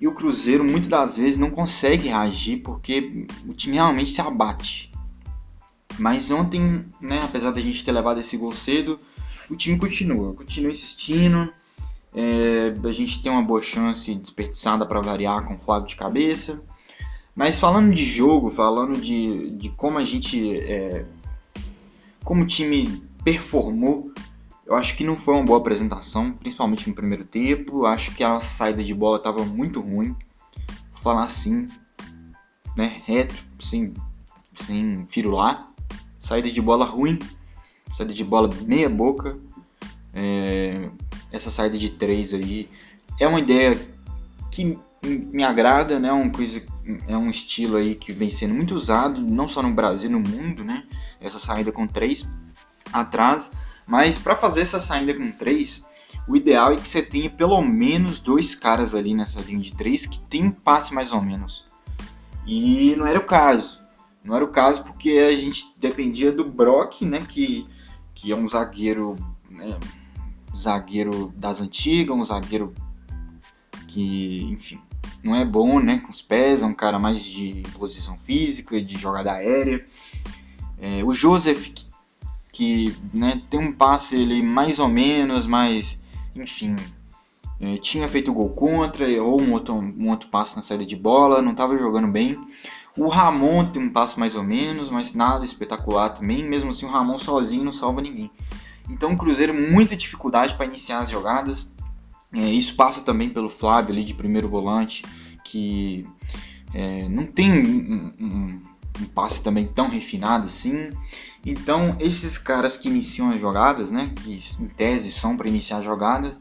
E 0.00 0.06
o 0.06 0.12
Cruzeiro 0.12 0.64
muitas 0.64 0.88
das 0.88 1.16
vezes 1.16 1.38
não 1.38 1.50
consegue 1.50 2.08
reagir 2.08 2.58
porque 2.58 3.26
o 3.46 3.52
time 3.52 3.76
realmente 3.76 4.10
se 4.10 4.20
abate. 4.20 4.92
Mas 5.98 6.30
ontem, 6.30 6.86
né, 7.00 7.20
apesar 7.24 7.50
da 7.50 7.60
gente 7.60 7.84
ter 7.84 7.90
levado 7.90 8.20
esse 8.20 8.36
gol 8.36 8.54
cedo, 8.54 9.00
o 9.50 9.56
time 9.56 9.76
continua, 9.76 10.32
continua 10.34 10.70
insistindo. 10.70 11.52
É, 12.14 12.72
a 12.82 12.92
gente 12.92 13.22
tem 13.22 13.30
uma 13.30 13.42
boa 13.42 13.60
chance 13.60 14.14
desperdiçada 14.14 14.86
para 14.86 15.00
variar 15.00 15.44
com 15.44 15.54
o 15.54 15.58
Flávio 15.58 15.88
de 15.88 15.96
cabeça. 15.96 16.64
Mas 17.38 17.60
falando 17.60 17.94
de 17.94 18.02
jogo, 18.02 18.50
falando 18.50 19.00
de, 19.00 19.50
de 19.50 19.68
como 19.70 19.96
a 19.96 20.02
gente. 20.02 20.58
É, 20.58 21.04
como 22.24 22.42
o 22.42 22.46
time 22.46 23.00
performou, 23.22 24.12
eu 24.66 24.74
acho 24.74 24.96
que 24.96 25.04
não 25.04 25.16
foi 25.16 25.34
uma 25.34 25.44
boa 25.44 25.60
apresentação, 25.60 26.32
principalmente 26.32 26.88
no 26.88 26.96
primeiro 26.96 27.24
tempo. 27.24 27.86
Acho 27.86 28.12
que 28.12 28.24
a 28.24 28.40
saída 28.40 28.82
de 28.82 28.92
bola 28.92 29.18
estava 29.18 29.44
muito 29.44 29.80
ruim. 29.80 30.16
Vou 30.92 31.00
falar 31.00 31.22
assim, 31.22 31.68
né? 32.76 33.02
Reto, 33.06 33.36
sem, 33.60 33.94
sem 34.52 35.06
firular. 35.06 35.70
Saída 36.18 36.50
de 36.50 36.60
bola 36.60 36.84
ruim. 36.84 37.20
Saída 37.88 38.12
de 38.12 38.24
bola 38.24 38.50
meia 38.66 38.90
boca. 38.90 39.38
É, 40.12 40.90
essa 41.30 41.52
saída 41.52 41.78
de 41.78 41.90
três 41.90 42.34
aí 42.34 42.68
é 43.20 43.28
uma 43.28 43.38
ideia 43.38 43.78
que 44.50 44.76
me 45.04 45.44
agrada, 45.44 46.00
né? 46.00 46.10
Uma 46.10 46.30
coisa 46.30 46.60
é 47.06 47.16
um 47.16 47.28
estilo 47.28 47.76
aí 47.76 47.94
que 47.94 48.12
vem 48.12 48.30
sendo 48.30 48.54
muito 48.54 48.74
usado, 48.74 49.20
não 49.20 49.46
só 49.46 49.62
no 49.62 49.72
Brasil, 49.72 50.10
no 50.10 50.20
mundo, 50.20 50.64
né? 50.64 50.84
Essa 51.20 51.38
saída 51.38 51.70
com 51.70 51.86
três 51.86 52.26
atrás. 52.92 53.52
Mas 53.86 54.16
para 54.18 54.34
fazer 54.34 54.62
essa 54.62 54.80
saída 54.80 55.14
com 55.14 55.30
três, 55.30 55.86
o 56.26 56.36
ideal 56.36 56.72
é 56.72 56.76
que 56.76 56.88
você 56.88 57.02
tenha 57.02 57.28
pelo 57.28 57.60
menos 57.62 58.20
dois 58.20 58.54
caras 58.54 58.94
ali 58.94 59.14
nessa 59.14 59.40
linha 59.40 59.60
de 59.60 59.74
três 59.74 60.06
que 60.06 60.18
tem 60.20 60.44
um 60.44 60.50
passe 60.50 60.94
mais 60.94 61.12
ou 61.12 61.20
menos. 61.22 61.66
E 62.46 62.94
não 62.96 63.06
era 63.06 63.18
o 63.18 63.24
caso. 63.24 63.80
Não 64.24 64.34
era 64.34 64.44
o 64.44 64.50
caso 64.50 64.82
porque 64.84 65.10
a 65.10 65.34
gente 65.34 65.66
dependia 65.78 66.32
do 66.32 66.44
Brock, 66.44 67.02
né? 67.02 67.24
Que, 67.26 67.66
que 68.14 68.32
é 68.32 68.36
um 68.36 68.48
zagueiro, 68.48 69.16
né, 69.50 69.78
zagueiro 70.56 71.32
das 71.36 71.60
antigas, 71.60 72.16
um 72.16 72.24
zagueiro 72.24 72.74
que, 73.86 74.42
enfim, 74.44 74.80
não 75.22 75.34
é 75.34 75.44
bom, 75.44 75.80
né, 75.80 75.98
com 75.98 76.10
os 76.10 76.22
pés, 76.22 76.62
é 76.62 76.66
um 76.66 76.74
cara 76.74 76.98
mais 76.98 77.22
de 77.22 77.62
posição 77.78 78.16
física, 78.16 78.80
de 78.80 78.98
jogada 78.98 79.32
aérea. 79.32 79.84
É, 80.80 81.02
o 81.04 81.12
Joseph, 81.12 81.68
que, 81.68 81.86
que 82.52 82.96
né, 83.12 83.42
tem 83.50 83.60
um 83.60 83.72
passe 83.72 84.16
ele 84.16 84.42
mais 84.42 84.78
ou 84.78 84.88
menos, 84.88 85.46
mas, 85.46 86.02
enfim, 86.34 86.76
é, 87.60 87.76
tinha 87.78 88.08
feito 88.08 88.32
gol 88.32 88.50
contra, 88.50 89.10
errou 89.10 89.40
um 89.40 89.52
outro, 89.52 89.74
um 89.74 90.10
outro 90.10 90.28
passe 90.28 90.56
na 90.56 90.62
saída 90.62 90.84
de 90.84 90.94
bola, 90.94 91.42
não 91.42 91.52
estava 91.52 91.76
jogando 91.76 92.08
bem. 92.08 92.38
O 92.96 93.08
Ramon 93.08 93.64
tem 93.64 93.82
um 93.82 93.90
passo 93.90 94.18
mais 94.18 94.34
ou 94.34 94.42
menos, 94.42 94.90
mas 94.90 95.14
nada 95.14 95.44
espetacular 95.44 96.10
também. 96.10 96.44
Mesmo 96.44 96.70
assim, 96.70 96.86
o 96.86 96.90
Ramon 96.90 97.18
sozinho 97.18 97.64
não 97.64 97.72
salva 97.72 98.00
ninguém. 98.00 98.30
Então, 98.88 99.12
o 99.12 99.16
Cruzeiro, 99.16 99.54
muita 99.54 99.96
dificuldade 99.96 100.54
para 100.54 100.66
iniciar 100.66 101.00
as 101.00 101.10
jogadas. 101.10 101.70
É, 102.32 102.50
isso 102.50 102.74
passa 102.74 103.00
também 103.00 103.30
pelo 103.30 103.48
Flávio 103.48 103.92
ali 103.92 104.04
de 104.04 104.14
primeiro 104.14 104.48
volante, 104.48 105.04
que 105.44 106.06
é, 106.74 107.08
não 107.08 107.26
tem 107.26 107.50
um, 107.50 108.14
um, 108.20 108.62
um, 109.00 109.04
passe 109.14 109.42
também 109.42 109.66
tão 109.66 109.88
refinado 109.88 110.46
assim. 110.46 110.90
Então, 111.44 111.96
esses 112.00 112.36
caras 112.36 112.76
que 112.76 112.88
iniciam 112.88 113.30
as 113.30 113.40
jogadas, 113.40 113.90
né, 113.90 114.12
que 114.16 114.38
em 114.60 114.68
tese 114.68 115.10
são 115.10 115.36
para 115.36 115.48
iniciar 115.48 115.82
jogadas, 115.82 116.40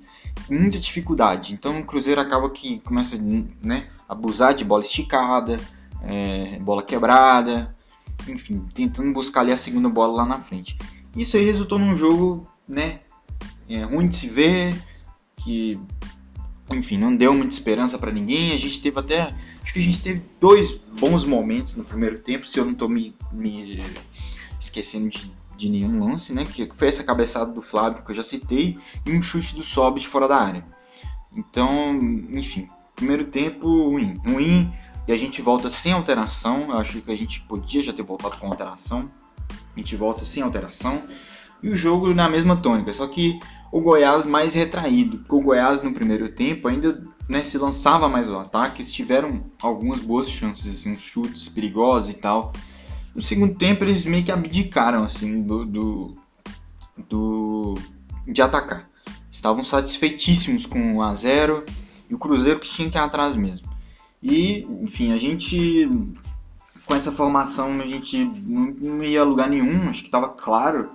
muita 0.50 0.77
dificuldade. 0.77 1.53
Então, 1.53 1.79
o 1.79 1.86
Cruzeiro 1.86 2.20
acaba 2.20 2.50
que 2.50 2.79
começa 2.79 3.17
né, 3.62 3.88
a 4.08 4.13
abusar 4.13 4.53
de 4.53 4.65
bola 4.65 4.84
esticada, 4.84 5.58
é, 6.03 6.60
bola 6.60 6.84
quebrada, 6.84 7.75
enfim, 8.27 8.65
tentando 8.74 9.13
buscar 9.13 9.41
ali 9.41 9.51
a 9.51 9.58
segunda 9.58 9.88
bola 9.88 10.17
lá 10.17 10.25
na 10.25 10.39
frente. 10.39 10.77
Isso 11.15 11.38
aí 11.38 11.46
resultou 11.46 11.79
num 11.79 11.96
jogo, 11.96 12.48
né, 12.67 13.00
é, 13.70 13.84
ruim 13.84 14.08
de 14.08 14.15
se 14.15 14.27
ver, 14.27 14.75
que 15.48 15.80
enfim, 16.70 16.98
não 16.98 17.16
deu 17.16 17.34
muita 17.34 17.54
esperança 17.54 17.98
para 17.98 18.12
ninguém. 18.12 18.51
A 18.51 18.58
gente 18.58 18.82
teve 18.82 19.00
até. 19.00 19.34
Acho 19.63 19.74
que 19.74 19.80
a 19.80 19.84
gente 19.84 20.00
teve 20.00 20.22
dois 20.39 20.74
bons 21.00 21.24
momentos 21.24 21.75
no 21.75 21.86
primeiro 21.86 22.20
tempo, 22.20 22.46
se 22.46 22.60
eu 22.60 22.66
não 22.66 22.74
tô 22.74 22.89
me, 22.89 23.16
me 23.32 23.82
esquecendo 24.60 25.10
de, 25.10 25.32
de 25.56 25.70
nenhum 25.70 26.04
lance, 26.04 26.34
né? 26.34 26.46
Que 26.46 26.70
foi 26.74 26.89
essa 26.89 27.04
cabeçada 27.04 27.51
do 27.54 27.62
Flávio 27.62 28.04
que 28.04 28.12
eu 28.12 28.16
já 28.16 28.24
citei, 28.24 28.77
e 29.06 29.12
um 29.12 29.22
chute 29.22 29.56
do 29.56 29.63
Sob 29.63 30.00
de 30.00 30.08
fora 30.08 30.27
da 30.27 30.38
área. 30.38 30.66
Então, 31.34 31.98
enfim, 32.32 32.68
primeiro 32.96 33.25
tempo 33.25 33.89
ruim. 33.89 34.20
Ruim 34.25 34.72
e 35.08 35.13
a 35.13 35.18
gente 35.18 35.42
volta 35.42 35.70
sem 35.70 35.94
alteração. 35.94 36.72
Eu 36.72 36.77
acho 36.77 37.01
que 37.01 37.12
a 37.12 37.18
gente 37.18 37.42
podia 37.42 37.82
já 37.82 37.94
ter 37.94 38.04
voltado 38.04 38.36
com 38.36 38.48
alteração. 38.48 39.10
A 39.50 39.80
gente 39.80 39.96
volta 39.96 40.25
sem 40.25 40.44
alteração. 40.44 41.04
E 41.63 41.70
o 41.70 41.75
jogo 41.75 42.13
na 42.13 42.30
mesma 42.30 42.56
tônica, 42.56 42.94
só 42.94 43.08
que 43.08 43.39
o 43.71 43.81
Goiás 43.81 44.25
mais 44.25 44.53
retraído. 44.53 45.19
Porque 45.19 45.36
o 45.36 45.41
Goiás 45.41 45.81
no 45.81 45.93
primeiro 45.93 46.29
tempo 46.29 46.67
ainda 46.67 47.01
né, 47.27 47.43
se 47.43 47.57
lançava 47.57 48.07
mais 48.07 48.29
ao 48.29 48.41
ataque, 48.41 48.81
eles 48.81 48.91
tiveram 48.91 49.43
algumas 49.62 50.00
boas 50.00 50.29
chances, 50.29 50.65
assim, 50.67 50.93
uns 50.93 51.01
chutes 51.01 51.50
perigosos 51.50 52.09
e 52.09 52.13
tal. 52.13 52.53
No 53.13 53.21
segundo 53.21 53.55
tempo 53.55 53.83
eles 53.83 54.05
meio 54.05 54.24
que 54.24 54.31
abdicaram 54.31 55.03
assim 55.03 55.41
do, 55.41 55.65
do, 55.65 56.13
do 57.09 57.74
de 58.25 58.41
atacar. 58.41 58.88
Estavam 59.31 59.63
satisfeitíssimos 59.63 60.65
com 60.65 60.95
o 60.95 61.01
a 61.01 61.13
0 61.13 61.65
e 62.09 62.15
o 62.15 62.19
Cruzeiro 62.19 62.59
que 62.59 62.69
tinha 62.69 62.89
que 62.89 62.97
ir 62.97 63.01
atrás 63.01 63.36
mesmo. 63.36 63.67
E, 64.21 64.67
enfim, 64.81 65.12
a 65.12 65.17
gente 65.17 65.89
com 66.86 66.95
essa 66.95 67.12
formação 67.12 67.81
a 67.81 67.86
gente 67.86 68.31
não 68.45 69.03
ia 69.03 69.21
a 69.21 69.25
lugar 69.25 69.50
nenhum, 69.50 69.89
acho 69.89 70.01
que 70.01 70.07
estava 70.07 70.29
claro 70.29 70.89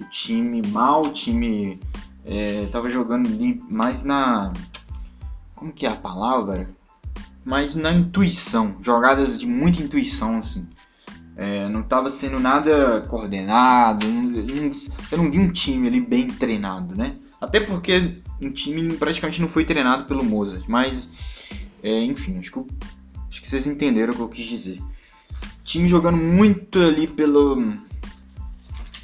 o 0.00 0.04
time 0.04 0.62
mal, 0.68 1.02
o 1.02 1.12
time 1.12 1.78
é, 2.24 2.66
jogando 2.88 3.28
ali 3.28 3.62
mais 3.68 4.04
na 4.04 4.52
como 5.54 5.72
que 5.72 5.86
é 5.86 5.90
a 5.90 5.96
palavra? 5.96 6.70
Mas 7.44 7.74
na 7.74 7.92
intuição, 7.92 8.76
jogadas 8.80 9.38
de 9.38 9.46
muita 9.46 9.82
intuição, 9.82 10.38
assim. 10.38 10.68
É, 11.36 11.68
não 11.68 11.80
estava 11.80 12.10
sendo 12.10 12.38
nada 12.38 13.02
coordenado, 13.08 14.06
não, 14.06 14.22
não, 14.22 14.70
você 14.70 15.16
não 15.16 15.30
viu 15.30 15.40
um 15.40 15.52
time 15.52 15.88
ali 15.88 16.00
bem 16.00 16.28
treinado, 16.28 16.94
né? 16.94 17.16
Até 17.40 17.60
porque 17.60 18.20
um 18.42 18.50
time 18.50 18.94
praticamente 18.94 19.40
não 19.40 19.48
foi 19.48 19.64
treinado 19.64 20.04
pelo 20.04 20.24
Mozart, 20.24 20.64
mas 20.68 21.10
é, 21.82 22.02
enfim, 22.04 22.38
acho 22.38 22.52
que, 22.52 22.60
acho 23.28 23.40
que 23.40 23.48
vocês 23.48 23.66
entenderam 23.66 24.12
o 24.12 24.16
que 24.16 24.22
eu 24.22 24.28
quis 24.28 24.46
dizer. 24.46 24.82
Time 25.64 25.88
jogando 25.88 26.18
muito 26.18 26.78
ali 26.78 27.06
pelo. 27.06 27.74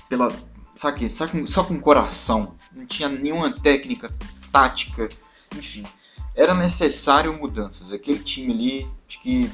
pela. 0.09 0.33
Sabe, 0.75 1.09
sabe, 1.09 1.51
só 1.51 1.65
com 1.65 1.79
coração. 1.81 2.55
Não 2.77 2.87
tinha 2.87 3.09
nenhuma 3.09 3.51
técnica, 3.51 4.15
tática, 4.53 5.09
enfim 5.57 5.83
era 6.37 6.55
necessário 6.55 7.33
mudanças. 7.33 7.93
Aquele 7.93 8.19
time 8.19 8.53
ali, 8.53 8.87
acho 9.09 9.21
que 9.21 9.51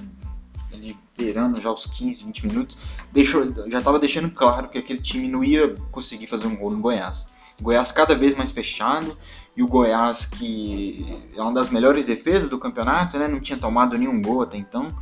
ele 0.73 0.97
beirando 1.17 1.61
já 1.61 1.71
os 1.71 1.87
15, 1.87 2.25
20 2.25 2.47
minutos, 2.47 2.79
deixou, 3.13 3.55
já 3.71 3.79
estava 3.79 3.99
deixando 3.99 4.31
claro 4.31 4.69
que 4.69 4.79
aquele 4.79 5.01
time 5.01 5.29
não 5.29 5.45
ia 5.45 5.77
conseguir 5.93 6.27
fazer 6.27 6.49
um 6.49 6.57
gol 6.57 6.73
no 6.73 6.81
Goiás. 6.81 7.29
O 7.61 7.63
Goiás 7.63 7.93
cada 7.93 8.17
vez 8.17 8.35
mais 8.35 8.51
fechado 8.51 9.17
e 9.57 9.63
o 9.63 9.69
Goiás 9.69 10.27
que 10.27 11.23
é 11.37 11.41
uma 11.41 11.53
das 11.53 11.69
melhores 11.69 12.07
defesas 12.07 12.49
do 12.49 12.59
campeonato, 12.59 13.17
né? 13.19 13.29
Não 13.29 13.41
tinha 13.41 13.59
tomado 13.59 13.97
nenhum 13.97 14.21
gol 14.21 14.43
até 14.43 14.57
então. 14.57 14.93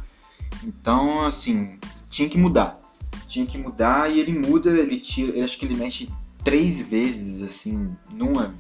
Então, 0.63 1.25
assim, 1.25 1.79
tinha 2.11 2.29
que 2.29 2.37
mudar. 2.37 2.79
Tinha 3.27 3.47
que 3.47 3.57
mudar 3.57 4.13
e 4.13 4.21
ele 4.21 4.37
muda, 4.37 4.71
ele 4.71 4.99
tira, 4.99 5.43
acho 5.43 5.57
que 5.57 5.65
ele 5.65 5.77
mexe 5.77 6.11
três 6.45 6.81
vezes 6.81 7.43
assim 7.43 7.95
numa 8.13 8.55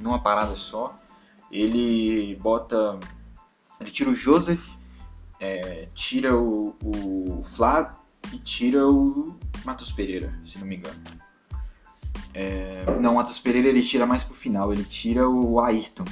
numa 0.00 0.18
parada 0.18 0.54
só 0.56 0.98
ele 1.50 2.36
bota. 2.36 2.98
Ele 3.80 3.90
tira 3.90 4.10
o 4.10 4.14
Joseph, 4.14 4.74
é, 5.40 5.88
tira 5.94 6.36
o, 6.36 6.74
o 6.82 7.42
Flávio 7.44 7.96
e 8.32 8.38
tira 8.38 8.88
o 8.88 9.36
Matos 9.64 9.92
Pereira, 9.92 10.38
se 10.44 10.58
não 10.58 10.66
me 10.66 10.76
engano. 10.76 10.98
É, 12.32 12.84
não, 13.00 13.12
o 13.12 13.16
Matos 13.16 13.38
Pereira 13.38 13.68
ele 13.68 13.82
tira 13.82 14.06
mais 14.06 14.24
pro 14.24 14.34
final, 14.34 14.72
ele 14.72 14.84
tira 14.84 15.28
o 15.28 15.60
Ayrton. 15.60 16.04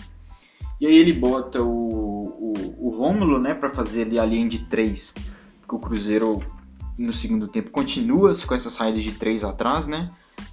E 0.80 0.86
aí 0.86 0.96
ele 0.96 1.12
bota 1.12 1.62
o, 1.62 2.24
o, 2.24 2.86
o 2.88 2.96
Rômulo, 2.96 3.38
né, 3.38 3.54
pra 3.54 3.70
fazer 3.70 4.02
ali 4.02 4.18
a 4.18 4.24
linha 4.24 4.48
de 4.48 4.66
3. 4.66 5.14
Porque 5.60 5.74
o 5.74 5.78
Cruzeiro 5.78 6.42
no 6.98 7.12
segundo 7.12 7.48
tempo 7.48 7.70
continua 7.70 8.34
com 8.46 8.54
essa 8.54 8.68
saída 8.68 9.00
de 9.00 9.12
3 9.12 9.44
atrás, 9.44 9.86
né? 9.86 10.10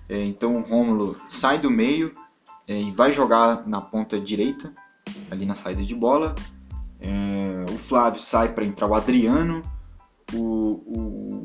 É, 0.09 0.23
então 0.23 0.57
o 0.57 0.61
Rômulo 0.61 1.15
sai 1.27 1.57
do 1.57 1.71
meio, 1.71 2.15
é, 2.67 2.79
e 2.79 2.91
vai 2.91 3.11
jogar 3.11 3.67
na 3.67 3.81
ponta 3.81 4.19
direita, 4.19 4.73
ali 5.29 5.45
na 5.45 5.53
saída 5.53 5.83
de 5.83 5.95
bola. 5.95 6.35
É, 6.99 7.65
o 7.69 7.77
Flávio 7.77 8.21
sai 8.21 8.53
para 8.53 8.65
entrar 8.65 8.87
o 8.87 8.95
Adriano. 8.95 9.61
O, 10.33 11.43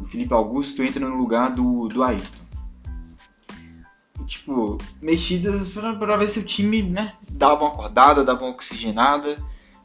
o, 0.00 0.06
Felipe 0.06 0.32
Augusto 0.32 0.82
entra 0.82 1.08
no 1.08 1.16
lugar 1.16 1.50
do, 1.54 1.88
do 1.88 2.02
Ayrton. 2.02 2.44
tipo, 4.26 4.78
mexidas 5.02 5.68
para 5.68 6.16
ver 6.16 6.28
se 6.28 6.40
o 6.40 6.44
time 6.44 6.82
né, 6.82 7.14
dava 7.30 7.64
uma 7.64 7.72
acordada, 7.72 8.24
dava 8.24 8.44
uma 8.44 8.50
oxigenada. 8.50 9.42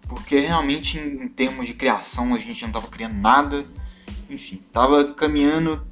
Porque 0.08 0.40
realmente, 0.40 1.00
em, 1.00 1.24
em 1.24 1.28
termos 1.28 1.66
de 1.66 1.74
criação, 1.74 2.34
a 2.36 2.38
gente 2.38 2.62
não 2.62 2.70
estava 2.70 2.88
criando 2.88 3.16
nada. 3.16 3.66
Enfim, 4.30 4.62
estava 4.68 5.04
caminhando 5.14 5.84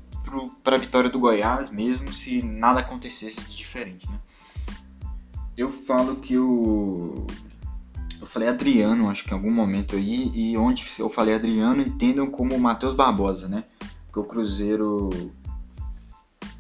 para 0.64 0.76
a 0.76 0.80
vitória 0.80 1.10
do 1.10 1.20
Goiás 1.20 1.70
mesmo 1.70 2.12
se 2.12 2.42
nada 2.42 2.80
acontecesse 2.80 3.42
de 3.42 3.56
diferente. 3.56 4.10
Né? 4.10 4.20
eu 5.58 5.70
falo 5.70 6.18
que 6.18 6.38
o. 6.38 7.26
Eu 8.20 8.28
falei 8.28 8.48
Adriano, 8.48 9.10
acho 9.10 9.24
que 9.24 9.32
em 9.32 9.34
algum 9.34 9.52
momento 9.52 9.96
aí, 9.96 10.32
e 10.34 10.58
onde 10.58 10.86
eu 10.98 11.10
falei 11.10 11.36
Adriano, 11.36 11.82
entendam 11.82 12.30
como 12.30 12.56
o 12.56 12.60
Matheus 12.60 12.94
Barbosa, 12.94 13.48
né? 13.48 13.66
Porque 14.06 14.20
o 14.20 14.24
Cruzeiro 14.24 15.10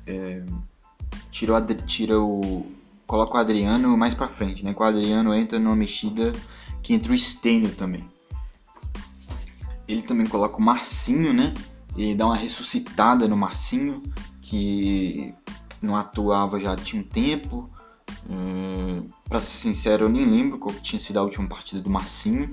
é, 0.05 0.43
tira, 1.31 1.55
o, 1.55 1.75
tira 1.85 2.19
o. 2.19 2.71
coloca 3.07 3.35
o 3.35 3.39
Adriano 3.39 3.95
mais 3.97 4.13
pra 4.13 4.27
frente, 4.27 4.63
né? 4.63 4.75
O 4.77 4.83
Adriano 4.83 5.33
entra 5.33 5.57
numa 5.57 5.75
mexida 5.75 6.31
que 6.81 6.93
entra 6.93 7.13
o 7.13 7.17
Stênio 7.17 7.73
também. 7.73 8.07
Ele 9.87 10.01
também 10.01 10.27
coloca 10.27 10.57
o 10.57 10.61
Marcinho, 10.61 11.33
né? 11.33 11.53
Ele 11.95 12.15
dá 12.15 12.25
uma 12.25 12.35
ressuscitada 12.35 13.27
no 13.27 13.37
Marcinho, 13.37 14.01
que 14.41 15.33
não 15.81 15.95
atuava 15.95 16.59
já 16.59 16.75
tinha 16.75 17.01
um 17.01 17.05
tempo. 17.05 17.69
Hum, 18.29 19.05
para 19.27 19.39
ser 19.39 19.57
sincero, 19.57 20.05
eu 20.05 20.09
nem 20.09 20.25
lembro 20.25 20.57
qual 20.57 20.73
tinha 20.75 20.99
sido 20.99 21.17
a 21.17 21.23
última 21.23 21.47
partida 21.47 21.81
do 21.81 21.89
Marcinho. 21.89 22.49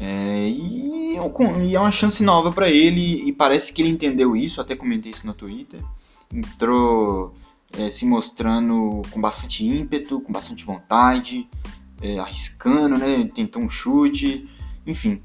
É, 0.00 0.48
e, 0.48 1.14
e, 1.14 1.74
é 1.74 1.80
uma 1.80 1.90
chance 1.90 2.22
nova 2.22 2.52
para 2.52 2.68
ele 2.68 3.28
e 3.28 3.32
parece 3.32 3.72
que 3.72 3.82
ele 3.82 3.90
entendeu 3.90 4.36
isso. 4.36 4.60
Até 4.60 4.76
comentei 4.76 5.12
isso 5.12 5.26
no 5.26 5.34
Twitter. 5.34 5.80
Entrou 6.32 7.34
é, 7.78 7.90
se 7.90 8.06
mostrando 8.06 9.02
com 9.10 9.20
bastante 9.20 9.66
ímpeto, 9.66 10.20
com 10.20 10.32
bastante 10.32 10.64
vontade, 10.64 11.48
é, 12.00 12.18
arriscando, 12.18 12.98
né? 12.98 13.30
Tentou 13.34 13.62
um 13.62 13.68
chute, 13.68 14.48
enfim. 14.86 15.22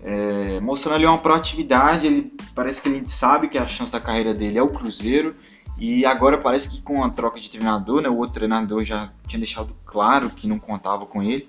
É, 0.00 0.60
mostrando 0.60 0.96
ali 0.96 1.06
uma 1.06 1.18
proatividade, 1.18 2.06
ele 2.06 2.32
parece 2.54 2.80
que 2.80 2.88
ele 2.88 3.08
sabe 3.08 3.48
que 3.48 3.58
a 3.58 3.66
chance 3.66 3.92
da 3.92 4.00
carreira 4.00 4.32
dele 4.32 4.58
é 4.58 4.62
o 4.62 4.68
Cruzeiro 4.68 5.34
e 5.78 6.06
agora 6.06 6.38
parece 6.38 6.70
que 6.70 6.80
com 6.80 7.04
a 7.04 7.10
troca 7.10 7.38
de 7.38 7.50
treinador, 7.50 8.00
né, 8.00 8.08
o 8.08 8.16
outro 8.16 8.34
treinador 8.34 8.82
já 8.82 9.10
tinha 9.26 9.38
deixado 9.38 9.76
claro 9.84 10.30
que 10.30 10.46
não 10.46 10.58
contava 10.58 11.04
com 11.04 11.22
ele. 11.22 11.48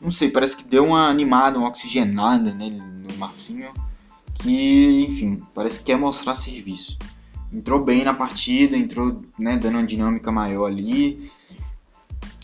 Não 0.00 0.10
sei, 0.10 0.30
parece 0.30 0.56
que 0.56 0.64
deu 0.64 0.84
uma 0.84 1.08
animada, 1.08 1.58
uma 1.58 1.68
oxigenada 1.68 2.52
né, 2.52 2.68
no 2.68 3.16
Marcinho, 3.18 3.72
que, 4.40 5.06
enfim, 5.08 5.42
parece 5.54 5.78
que 5.78 5.86
quer 5.86 5.96
mostrar 5.96 6.34
serviço. 6.34 6.98
Entrou 7.52 7.82
bem 7.84 8.04
na 8.04 8.14
partida, 8.14 8.76
entrou 8.76 9.22
né, 9.38 9.56
dando 9.56 9.76
uma 9.76 9.86
dinâmica 9.86 10.32
maior 10.32 10.66
ali. 10.66 11.30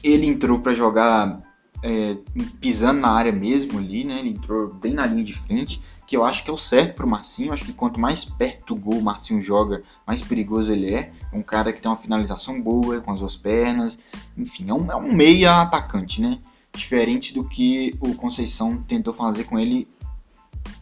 Ele 0.03 0.27
entrou 0.27 0.61
para 0.61 0.75
jogar 0.75 1.41
é, 1.83 2.17
pisando 2.61 3.01
na 3.01 3.11
área 3.11 3.33
mesmo 3.33 3.79
ali, 3.79 4.05
né? 4.05 4.19
Ele 4.19 4.31
entrou 4.31 4.73
bem 4.75 4.95
na 4.95 5.07
linha 5.07 5.25
de 5.25 5.35
frente 5.35 5.81
que 6.09 6.17
eu 6.17 6.25
acho 6.25 6.43
que 6.43 6.49
é 6.49 6.53
o 6.53 6.57
certo 6.57 6.95
para 6.95 7.05
o 7.05 7.09
Marcinho. 7.09 7.53
Acho 7.53 7.67
que 7.67 7.73
quanto 7.73 8.01
mais 8.01 8.25
perto 8.25 8.75
do 8.75 8.81
gol 8.81 8.99
o 8.99 9.03
Marcinho 9.03 9.43
joga, 9.43 9.83
mais 10.07 10.23
perigoso 10.23 10.73
ele 10.73 10.95
é. 10.95 11.12
É 11.31 11.37
um 11.37 11.43
cara 11.43 11.71
que 11.71 11.83
tem 11.83 11.91
uma 11.91 11.97
finalização 11.99 12.59
boa, 12.61 13.03
com 13.03 13.12
as 13.12 13.21
duas 13.21 13.37
pernas. 13.37 13.99
Enfim, 14.35 14.71
é 14.71 14.73
um, 14.75 14.91
é 14.91 14.97
um 14.97 15.12
meia 15.12 15.61
atacante, 15.61 16.23
né? 16.23 16.38
Diferente 16.75 17.35
do 17.35 17.45
que 17.45 17.95
o 18.01 18.14
Conceição 18.14 18.83
tentou 18.88 19.12
fazer 19.12 19.45
com 19.45 19.59
ele 19.59 19.87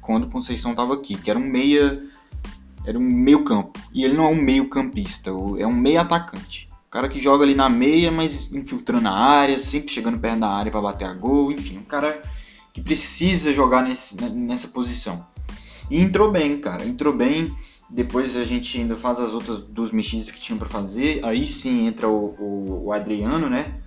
quando 0.01 0.25
o 0.25 0.31
Conceição 0.31 0.71
estava 0.71 0.95
aqui, 0.95 1.17
que 1.17 1.29
era 1.29 1.39
um 1.39 1.45
meia. 1.45 2.05
Era 2.85 2.97
um 2.97 3.03
meio 3.03 3.43
campo. 3.43 3.81
E 3.93 4.05
ele 4.05 4.15
não 4.15 4.27
é 4.27 4.29
um 4.29 4.41
meio 4.41 4.69
campista, 4.69 5.31
é 5.31 5.67
um 5.67 5.75
meia 5.75 6.03
atacante. 6.03 6.66
O 6.87 6.91
cara 6.91 7.09
que 7.09 7.19
joga 7.19 7.45
ali 7.45 7.55
na 7.55 7.69
meia, 7.69 8.13
mas 8.13 8.53
infiltrando 8.53 9.09
a 9.09 9.13
área, 9.13 9.59
sempre 9.59 9.93
chegando 9.93 10.19
perto 10.19 10.41
da 10.41 10.49
área 10.49 10.71
para 10.71 10.81
bater 10.81 11.05
a 11.07 11.13
gol. 11.13 11.51
Enfim, 11.51 11.79
um 11.79 11.85
cara 11.85 12.23
que 12.73 12.81
precisa 12.81 13.53
jogar 13.53 13.83
nesse, 13.83 14.21
né, 14.21 14.29
nessa 14.29 14.69
posição. 14.69 15.27
E 15.91 16.01
entrou 16.01 16.31
bem, 16.31 16.61
cara, 16.61 16.85
entrou 16.85 17.13
bem. 17.13 17.55
Depois 17.89 18.37
a 18.37 18.45
gente 18.45 18.79
ainda 18.79 18.97
faz 18.97 19.21
as 19.21 19.33
outras 19.33 19.59
duas 19.59 19.91
mexidas 19.93 20.31
que 20.31 20.41
tinham 20.41 20.59
para 20.59 20.69
fazer. 20.69 21.25
Aí 21.25 21.47
sim 21.47 21.87
entra 21.87 22.09
o, 22.09 22.35
o, 22.39 22.87
o, 22.87 22.93
Adriano, 22.93 23.49
né? 23.49 23.81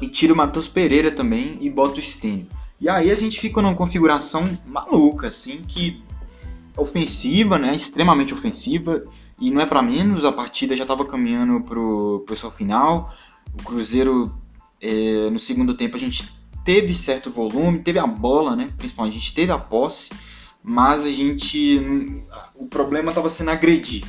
E 0.00 0.08
tira 0.08 0.32
o 0.32 0.36
Matheus 0.36 0.68
Pereira 0.68 1.10
também 1.10 1.58
e 1.60 1.68
bota 1.68 1.98
o 1.98 2.02
Stênio. 2.02 2.46
E 2.80 2.88
aí 2.88 3.10
a 3.10 3.14
gente 3.14 3.40
fica 3.40 3.60
numa 3.60 3.74
configuração 3.74 4.48
maluca, 4.66 5.28
assim, 5.28 5.62
que 5.66 6.02
ofensiva, 6.76 7.58
né? 7.58 7.74
Extremamente 7.74 8.32
ofensiva. 8.32 9.04
E 9.40 9.50
não 9.50 9.60
é 9.60 9.66
para 9.66 9.82
menos, 9.82 10.24
a 10.24 10.32
partida 10.32 10.74
já 10.74 10.84
estava 10.84 11.04
caminhando 11.04 11.60
pro, 11.62 12.24
pro 12.26 12.36
seu 12.36 12.50
final. 12.50 13.14
O 13.58 13.62
Cruzeiro 13.62 14.34
É, 14.80 15.28
no 15.30 15.38
segundo 15.38 15.74
tempo 15.74 15.96
a 15.96 15.98
gente 15.98 16.28
teve 16.64 16.94
certo 16.94 17.30
volume, 17.30 17.80
teve 17.80 17.98
a 17.98 18.06
bola, 18.06 18.54
né? 18.54 18.70
Principalmente 18.76 19.16
a 19.16 19.20
gente 19.20 19.34
teve 19.34 19.50
a 19.50 19.58
posse, 19.58 20.10
mas 20.62 21.02
a 21.02 21.10
gente. 21.10 21.80
O 22.54 22.66
problema 22.66 23.10
estava 23.10 23.28
sendo 23.30 23.50
agredir. 23.50 24.04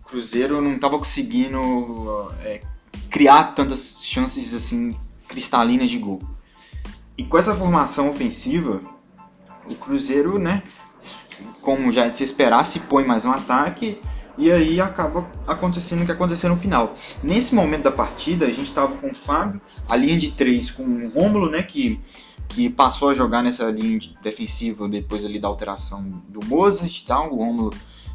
O 0.00 0.08
Cruzeiro 0.08 0.60
não 0.60 0.74
estava 0.74 0.98
conseguindo 0.98 2.32
é, 2.42 2.62
criar 3.10 3.54
tantas 3.54 4.02
chances 4.02 4.54
assim 4.54 4.96
cristalinas 5.28 5.90
de 5.90 5.98
gol. 5.98 6.20
E 7.16 7.24
com 7.24 7.36
essa 7.36 7.54
formação 7.54 8.08
ofensiva, 8.08 8.80
o 9.70 9.74
Cruzeiro, 9.74 10.38
né, 10.38 10.62
como 11.60 11.92
já 11.92 12.10
se 12.12 12.24
esperar, 12.24 12.64
se 12.64 12.80
põe 12.80 13.04
mais 13.04 13.24
um 13.24 13.32
ataque 13.32 14.00
e 14.38 14.52
aí 14.52 14.80
acaba 14.80 15.28
acontecendo 15.46 16.02
o 16.02 16.06
que 16.06 16.12
aconteceu 16.12 16.48
no 16.48 16.56
final. 16.56 16.94
Nesse 17.22 17.54
momento 17.54 17.82
da 17.82 17.92
partida, 17.92 18.46
a 18.46 18.50
gente 18.50 18.66
estava 18.66 18.96
com 18.96 19.08
o 19.08 19.14
Fábio, 19.14 19.60
a 19.88 19.96
linha 19.96 20.16
de 20.16 20.30
três 20.30 20.70
com 20.70 20.84
o 20.84 21.10
Rômulo, 21.10 21.50
né, 21.50 21.62
que, 21.62 22.00
que 22.46 22.70
passou 22.70 23.08
a 23.08 23.14
jogar 23.14 23.42
nessa 23.42 23.68
linha 23.70 23.98
defensiva 24.22 24.88
depois 24.88 25.24
ali 25.24 25.40
da 25.40 25.48
alteração 25.48 26.02
do 26.28 26.44
Mozart 26.46 26.96
e 26.96 27.04
tal. 27.04 27.32
O 27.32 27.36
Rômulo 27.36 27.74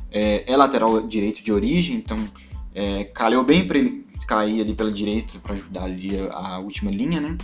é, 0.09 0.49
é 0.51 0.55
lateral 0.55 1.01
direito 1.05 1.43
de 1.43 1.51
origem, 1.51 1.97
então 1.97 2.17
é, 2.73 3.03
calhou 3.03 3.43
bem 3.43 3.67
para 3.67 3.77
ele 3.77 4.07
cair 4.25 4.61
ali 4.61 4.73
pela 4.73 4.91
direita 4.91 5.37
para 5.39 5.53
ajudar 5.53 5.83
ali 5.83 6.17
a, 6.31 6.55
a 6.55 6.59
última 6.59 6.89
linha, 6.89 7.19
né? 7.19 7.37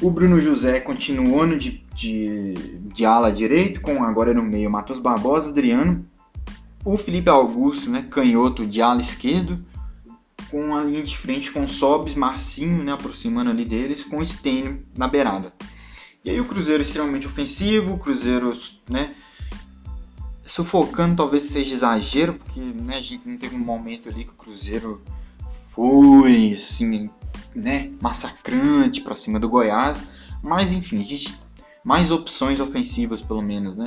O 0.00 0.10
Bruno 0.10 0.40
José 0.40 0.78
continuando 0.80 1.58
de, 1.58 1.84
de, 1.94 2.54
de 2.94 3.04
ala 3.04 3.32
direito, 3.32 3.80
com 3.80 4.04
agora 4.04 4.32
no 4.32 4.42
meio 4.42 4.70
Matheus 4.70 5.00
Barbosa, 5.00 5.50
Adriano. 5.50 6.06
O 6.84 6.96
Felipe 6.96 7.28
Augusto, 7.28 7.90
né, 7.90 8.06
canhoto 8.10 8.66
de 8.66 8.80
ala 8.80 9.00
esquerdo, 9.00 9.64
com 10.50 10.74
a 10.74 10.82
linha 10.82 11.02
de 11.02 11.16
frente 11.16 11.50
com 11.50 11.66
Sobes, 11.68 12.14
Marcinho, 12.14 12.82
né, 12.82 12.92
aproximando 12.92 13.50
ali 13.50 13.64
deles, 13.64 14.04
com 14.04 14.24
Stênio 14.24 14.80
na 14.96 15.06
beirada. 15.06 15.52
E 16.24 16.30
aí 16.30 16.40
o 16.40 16.44
Cruzeiro 16.44 16.82
extremamente 16.82 17.26
ofensivo, 17.26 17.94
o 17.94 17.98
Cruzeiro, 17.98 18.52
né, 18.88 19.14
sufocando 20.44 21.16
talvez 21.16 21.44
seja 21.44 21.74
exagero, 21.74 22.34
porque 22.34 22.60
né, 22.60 22.96
a 22.96 23.00
gente 23.00 23.28
não 23.28 23.36
teve 23.36 23.54
um 23.54 23.60
momento 23.60 24.08
ali 24.08 24.24
que 24.24 24.30
o 24.30 24.34
Cruzeiro 24.34 25.02
foi 25.70 26.54
assim 26.56 27.10
né, 27.54 27.92
massacrante 28.00 29.02
para 29.02 29.16
cima 29.16 29.38
do 29.38 29.48
Goiás, 29.48 30.04
mas 30.42 30.72
enfim, 30.72 31.00
a 31.00 31.04
gente 31.04 31.38
mais 31.84 32.10
opções 32.10 32.60
ofensivas 32.60 33.22
pelo 33.22 33.42
menos, 33.42 33.76
né? 33.76 33.86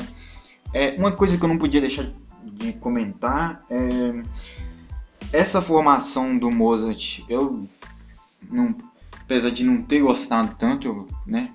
É, 0.73 0.95
uma 0.97 1.11
coisa 1.11 1.37
que 1.37 1.43
eu 1.43 1.49
não 1.49 1.57
podia 1.57 1.81
deixar 1.81 2.09
de 2.43 2.73
comentar 2.73 3.63
é 3.69 4.23
essa 5.33 5.61
formação 5.61 6.37
do 6.37 6.49
Mozart, 6.51 7.23
eu 7.29 7.65
não, 8.49 8.75
apesar 9.21 9.49
de 9.49 9.63
não 9.63 9.81
ter 9.81 10.01
gostado 10.01 10.55
tanto, 10.57 11.07
né, 11.25 11.51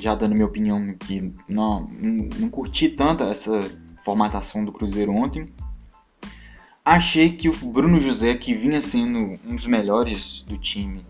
já 0.00 0.14
dando 0.14 0.34
minha 0.34 0.46
opinião 0.46 0.94
que 0.94 1.32
não, 1.46 1.86
não, 2.00 2.28
não 2.38 2.48
curti 2.48 2.88
tanto 2.88 3.24
essa 3.24 3.60
formatação 4.02 4.64
do 4.64 4.72
Cruzeiro 4.72 5.12
ontem, 5.12 5.46
achei 6.82 7.30
que 7.30 7.50
o 7.50 7.52
Bruno 7.52 7.98
José, 7.98 8.34
que 8.34 8.54
vinha 8.54 8.80
sendo 8.80 9.38
um 9.46 9.54
dos 9.54 9.66
melhores 9.66 10.42
do 10.42 10.56
time 10.56 11.04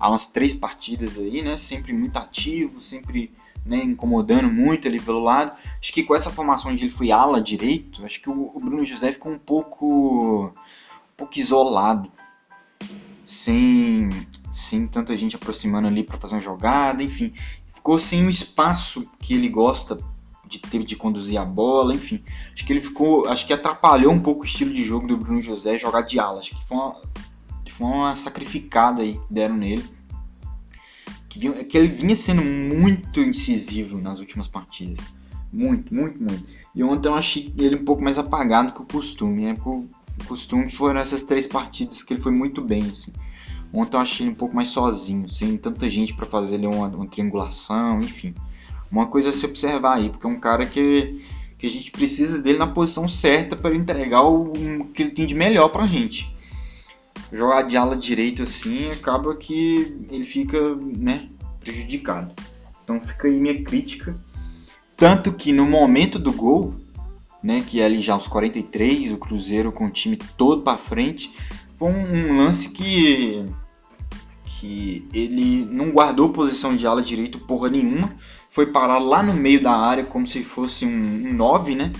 há 0.00 0.08
umas 0.08 0.28
três 0.28 0.54
partidas 0.54 1.18
aí, 1.18 1.42
né? 1.42 1.58
Sempre 1.58 1.92
muito 1.92 2.16
ativo, 2.16 2.80
sempre 2.80 3.30
né, 3.64 3.82
incomodando 3.84 4.50
muito 4.50 4.88
ali 4.88 5.00
pelo 5.00 5.20
lado. 5.20 5.52
Acho 5.80 5.92
que 5.92 6.02
com 6.02 6.14
essa 6.14 6.30
formação 6.30 6.70
onde 6.70 6.84
ele 6.84 6.90
foi 6.90 7.10
ala 7.10 7.40
direito, 7.40 8.04
acho 8.04 8.20
que 8.20 8.30
o, 8.30 8.58
Bruno 8.58 8.84
José 8.84 9.12
ficou 9.12 9.32
um 9.32 9.38
pouco, 9.38 10.46
um 10.46 11.16
pouco 11.16 11.38
isolado, 11.38 12.10
sem, 13.24 14.08
sem 14.50 14.86
tanta 14.86 15.16
gente 15.16 15.36
aproximando 15.36 15.86
ali 15.86 16.02
para 16.02 16.16
fazer 16.16 16.34
uma 16.34 16.40
jogada, 16.40 17.02
enfim, 17.02 17.32
ficou 17.68 17.98
sem 17.98 18.26
o 18.26 18.30
espaço 18.30 19.06
que 19.20 19.34
ele 19.34 19.48
gosta 19.48 19.98
de 20.50 20.58
ter 20.58 20.84
de 20.84 20.96
conduzir 20.96 21.40
a 21.40 21.44
bola, 21.44 21.94
enfim. 21.94 22.24
Acho 22.52 22.66
que 22.66 22.72
ele 22.72 22.80
ficou, 22.80 23.28
acho 23.28 23.46
que 23.46 23.52
atrapalhou 23.52 24.12
um 24.12 24.18
pouco 24.18 24.42
o 24.42 24.44
estilo 24.44 24.72
de 24.72 24.82
jogo 24.82 25.06
do 25.06 25.16
Bruno 25.16 25.40
José 25.40 25.78
jogar 25.78 26.02
de 26.02 26.18
ala. 26.18 26.40
Acho 26.40 26.56
que 26.56 26.66
foi 26.66 26.76
uma, 26.76 26.96
foi 27.68 27.86
uma 27.86 28.16
sacrificada 28.16 29.02
aí 29.02 29.14
que 29.14 29.32
deram 29.32 29.56
nele. 29.56 29.99
Que, 31.30 31.64
que 31.64 31.78
ele 31.78 31.86
vinha 31.86 32.14
sendo 32.14 32.42
muito 32.42 33.20
incisivo 33.20 33.98
nas 33.98 34.18
últimas 34.18 34.48
partidas. 34.48 34.98
Muito, 35.52 35.94
muito, 35.94 36.22
muito. 36.22 36.44
E 36.74 36.82
ontem 36.82 37.08
eu 37.08 37.14
achei 37.14 37.54
ele 37.56 37.76
um 37.76 37.84
pouco 37.84 38.02
mais 38.02 38.18
apagado 38.18 38.72
que 38.72 38.82
o 38.82 38.84
costume. 38.84 39.44
Né? 39.44 39.54
O 39.64 39.86
costume 40.26 40.70
foram 40.70 41.00
essas 41.00 41.22
três 41.22 41.46
partidas 41.46 42.02
que 42.02 42.12
ele 42.12 42.20
foi 42.20 42.32
muito 42.32 42.60
bem. 42.60 42.90
Assim. 42.90 43.12
Ontem 43.72 43.96
eu 43.96 44.00
achei 44.00 44.26
ele 44.26 44.32
um 44.32 44.36
pouco 44.36 44.54
mais 44.54 44.68
sozinho, 44.68 45.28
sem 45.28 45.56
tanta 45.56 45.88
gente 45.88 46.12
para 46.14 46.26
fazer 46.26 46.56
ali 46.56 46.66
uma, 46.66 46.88
uma, 46.88 47.06
triangulação, 47.06 48.00
enfim. 48.00 48.34
Uma 48.90 49.06
coisa 49.06 49.28
a 49.28 49.32
se 49.32 49.46
observar 49.46 49.98
aí, 49.98 50.10
porque 50.10 50.26
é 50.26 50.30
um 50.30 50.40
cara 50.40 50.66
que, 50.66 51.24
que 51.56 51.64
a 51.64 51.70
gente 51.70 51.92
precisa 51.92 52.42
dele 52.42 52.58
na 52.58 52.66
posição 52.66 53.06
certa 53.06 53.56
para 53.56 53.74
entregar 53.74 54.22
o, 54.22 54.52
o 54.52 54.84
que 54.86 55.02
ele 55.02 55.12
tem 55.12 55.24
de 55.24 55.34
melhor 55.34 55.68
pra 55.68 55.86
gente 55.86 56.34
jogar 57.32 57.62
de 57.62 57.76
ala 57.76 57.96
direito 57.96 58.42
assim, 58.42 58.88
acaba 58.90 59.36
que 59.36 60.06
ele 60.10 60.24
fica, 60.24 60.74
né, 60.76 61.28
prejudicado. 61.60 62.32
Então 62.82 63.00
fica 63.00 63.28
aí 63.28 63.40
minha 63.40 63.62
crítica. 63.62 64.16
Tanto 64.96 65.32
que 65.32 65.52
no 65.52 65.64
momento 65.64 66.18
do 66.18 66.32
gol, 66.32 66.74
né, 67.42 67.64
que 67.66 67.80
é 67.80 67.84
ali 67.84 68.02
já 68.02 68.14
aos 68.14 68.26
43, 68.26 69.12
o 69.12 69.18
Cruzeiro 69.18 69.72
com 69.72 69.86
o 69.86 69.90
time 69.90 70.16
todo 70.36 70.62
para 70.62 70.76
frente, 70.76 71.32
foi 71.76 71.90
um 71.90 72.36
lance 72.36 72.70
que 72.70 73.44
que 74.60 75.08
ele 75.14 75.64
não 75.70 75.90
guardou 75.90 76.28
posição 76.28 76.76
de 76.76 76.86
ala 76.86 77.00
direito 77.00 77.38
porra 77.38 77.70
nenhuma, 77.70 78.14
foi 78.46 78.66
parar 78.66 78.98
lá 78.98 79.22
no 79.22 79.32
meio 79.32 79.62
da 79.62 79.74
área 79.74 80.04
como 80.04 80.26
se 80.26 80.44
fosse 80.44 80.84
um 80.84 81.32
9, 81.32 81.74
né? 81.74 81.92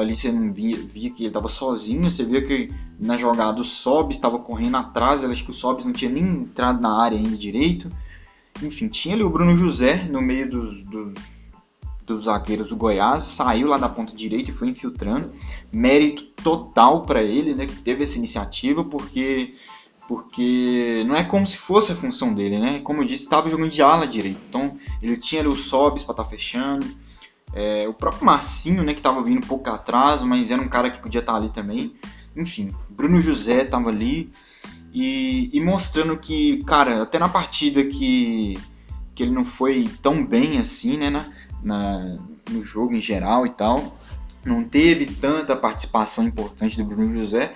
Ali 0.00 0.16
você 0.16 0.30
via, 0.30 0.76
via 0.76 1.10
que 1.10 1.22
ele 1.22 1.28
estava 1.28 1.48
sozinho, 1.48 2.10
você 2.10 2.24
via 2.24 2.44
que 2.44 2.72
na 2.98 3.16
jogada 3.16 3.60
o 3.60 3.64
Sobs 3.64 4.16
estava 4.16 4.38
correndo 4.38 4.76
atrás, 4.76 5.24
acho 5.24 5.44
que 5.44 5.50
o 5.50 5.54
Sobs 5.54 5.84
não 5.84 5.92
tinha 5.92 6.10
nem 6.10 6.24
entrado 6.24 6.80
na 6.80 7.02
área 7.02 7.18
ainda 7.18 7.36
direito. 7.36 7.90
Enfim, 8.62 8.88
tinha 8.88 9.14
ali 9.14 9.22
o 9.22 9.30
Bruno 9.30 9.54
José 9.54 10.04
no 10.04 10.20
meio 10.20 10.50
dos, 10.50 10.82
dos, 10.84 11.14
dos 12.04 12.24
zagueiros 12.24 12.70
do 12.70 12.76
Goiás, 12.76 13.22
saiu 13.22 13.68
lá 13.68 13.78
da 13.78 13.88
ponta 13.88 14.14
direita 14.14 14.50
e 14.50 14.54
foi 14.54 14.68
infiltrando. 14.68 15.30
Mérito 15.72 16.24
total 16.42 17.02
para 17.02 17.22
ele, 17.22 17.54
né, 17.54 17.66
que 17.66 17.76
teve 17.76 18.02
essa 18.02 18.18
iniciativa, 18.18 18.84
porque 18.84 19.54
porque 20.08 21.04
não 21.06 21.14
é 21.14 21.22
como 21.22 21.46
se 21.46 21.58
fosse 21.58 21.92
a 21.92 21.94
função 21.94 22.32
dele, 22.32 22.58
né? 22.58 22.80
Como 22.80 23.02
eu 23.02 23.04
disse, 23.04 23.24
estava 23.24 23.46
jogando 23.50 23.70
de 23.70 23.82
ala 23.82 24.06
direito. 24.06 24.40
Então, 24.48 24.78
ele 25.02 25.18
tinha 25.18 25.42
ali 25.42 25.50
o 25.50 25.54
Sobs 25.54 26.02
para 26.02 26.14
estar 26.14 26.24
tá 26.24 26.30
fechando, 26.30 26.86
é, 27.54 27.88
o 27.88 27.94
próprio 27.94 28.24
Marcinho, 28.24 28.82
né, 28.82 28.92
que 28.92 29.00
estava 29.00 29.22
vindo 29.22 29.38
um 29.38 29.46
pouco 29.46 29.68
atrás, 29.70 30.22
mas 30.22 30.50
era 30.50 30.60
um 30.60 30.68
cara 30.68 30.90
que 30.90 31.00
podia 31.00 31.20
estar 31.20 31.32
tá 31.32 31.38
ali 31.38 31.48
também. 31.48 31.94
Enfim, 32.36 32.74
Bruno 32.88 33.20
José 33.20 33.62
estava 33.62 33.88
ali 33.88 34.30
e, 34.92 35.50
e, 35.52 35.60
mostrando 35.60 36.16
que, 36.16 36.62
cara, 36.64 37.02
até 37.02 37.18
na 37.18 37.28
partida 37.28 37.84
que, 37.84 38.58
que 39.14 39.22
ele 39.22 39.32
não 39.32 39.44
foi 39.44 39.90
tão 40.02 40.24
bem 40.24 40.58
assim, 40.58 40.96
né, 40.96 41.10
na, 41.10 41.26
na, 41.62 42.18
no 42.50 42.62
jogo 42.62 42.94
em 42.94 43.00
geral 43.00 43.46
e 43.46 43.50
tal, 43.50 43.96
não 44.44 44.62
teve 44.62 45.06
tanta 45.06 45.56
participação 45.56 46.24
importante 46.24 46.76
do 46.76 46.84
Bruno 46.84 47.12
José. 47.12 47.54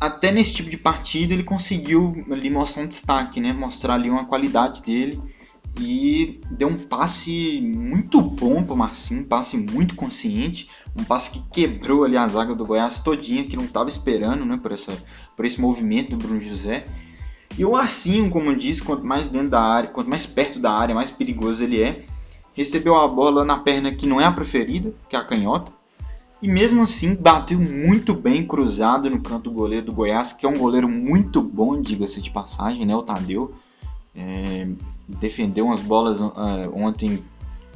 Até 0.00 0.32
nesse 0.32 0.52
tipo 0.52 0.68
de 0.68 0.76
partida 0.76 1.32
ele 1.32 1.44
conseguiu 1.44 2.26
ali 2.30 2.50
mostrar 2.50 2.82
um 2.82 2.86
destaque, 2.86 3.40
né, 3.40 3.52
mostrar 3.52 3.94
ali 3.94 4.10
uma 4.10 4.24
qualidade 4.24 4.82
dele 4.82 5.22
e 5.78 6.40
deu 6.50 6.68
um 6.68 6.76
passe 6.76 7.60
muito 7.60 8.20
bom 8.20 8.62
pro 8.62 8.76
Marcinho, 8.76 9.22
um 9.22 9.24
passe 9.24 9.56
muito 9.56 9.96
consciente, 9.96 10.68
um 10.96 11.02
passe 11.04 11.30
que 11.30 11.42
quebrou 11.52 12.04
ali 12.04 12.16
a 12.16 12.26
zaga 12.28 12.54
do 12.54 12.64
Goiás 12.64 13.00
todinha, 13.00 13.44
que 13.44 13.56
não 13.56 13.64
estava 13.64 13.88
esperando, 13.88 14.44
né, 14.44 14.56
por, 14.56 14.72
essa, 14.72 14.92
por 15.36 15.44
esse 15.44 15.60
movimento 15.60 16.10
do 16.10 16.16
Bruno 16.16 16.40
José. 16.40 16.86
E 17.58 17.64
o 17.64 17.72
Marcinho, 17.72 18.30
como 18.30 18.50
eu 18.50 18.56
disse, 18.56 18.82
quanto 18.82 19.04
mais 19.04 19.28
dentro 19.28 19.50
da 19.50 19.62
área, 19.62 19.90
quanto 19.90 20.08
mais 20.08 20.26
perto 20.26 20.58
da 20.58 20.72
área, 20.72 20.94
mais 20.94 21.10
perigoso 21.10 21.62
ele 21.62 21.82
é. 21.82 22.04
Recebeu 22.52 22.96
a 22.96 23.06
bola 23.08 23.44
na 23.44 23.58
perna 23.58 23.92
que 23.92 24.06
não 24.06 24.20
é 24.20 24.24
a 24.24 24.32
preferida, 24.32 24.94
que 25.08 25.16
é 25.16 25.18
a 25.18 25.24
canhota. 25.24 25.72
E 26.40 26.48
mesmo 26.48 26.82
assim 26.82 27.14
bateu 27.14 27.58
muito 27.58 28.12
bem 28.12 28.46
cruzado 28.46 29.08
no 29.08 29.20
canto 29.20 29.44
do 29.44 29.52
goleiro 29.52 29.86
do 29.86 29.92
Goiás, 29.92 30.32
que 30.32 30.44
é 30.44 30.48
um 30.48 30.58
goleiro 30.58 30.88
muito 30.88 31.40
bom, 31.40 31.80
diga-se 31.80 32.20
de 32.20 32.30
passagem, 32.30 32.84
né, 32.84 32.94
o 32.94 33.02
Tadeu. 33.02 33.54
É, 34.14 34.68
defendeu 35.08 35.66
umas 35.66 35.80
bolas 35.80 36.20
uh, 36.20 36.32
ontem, 36.74 37.22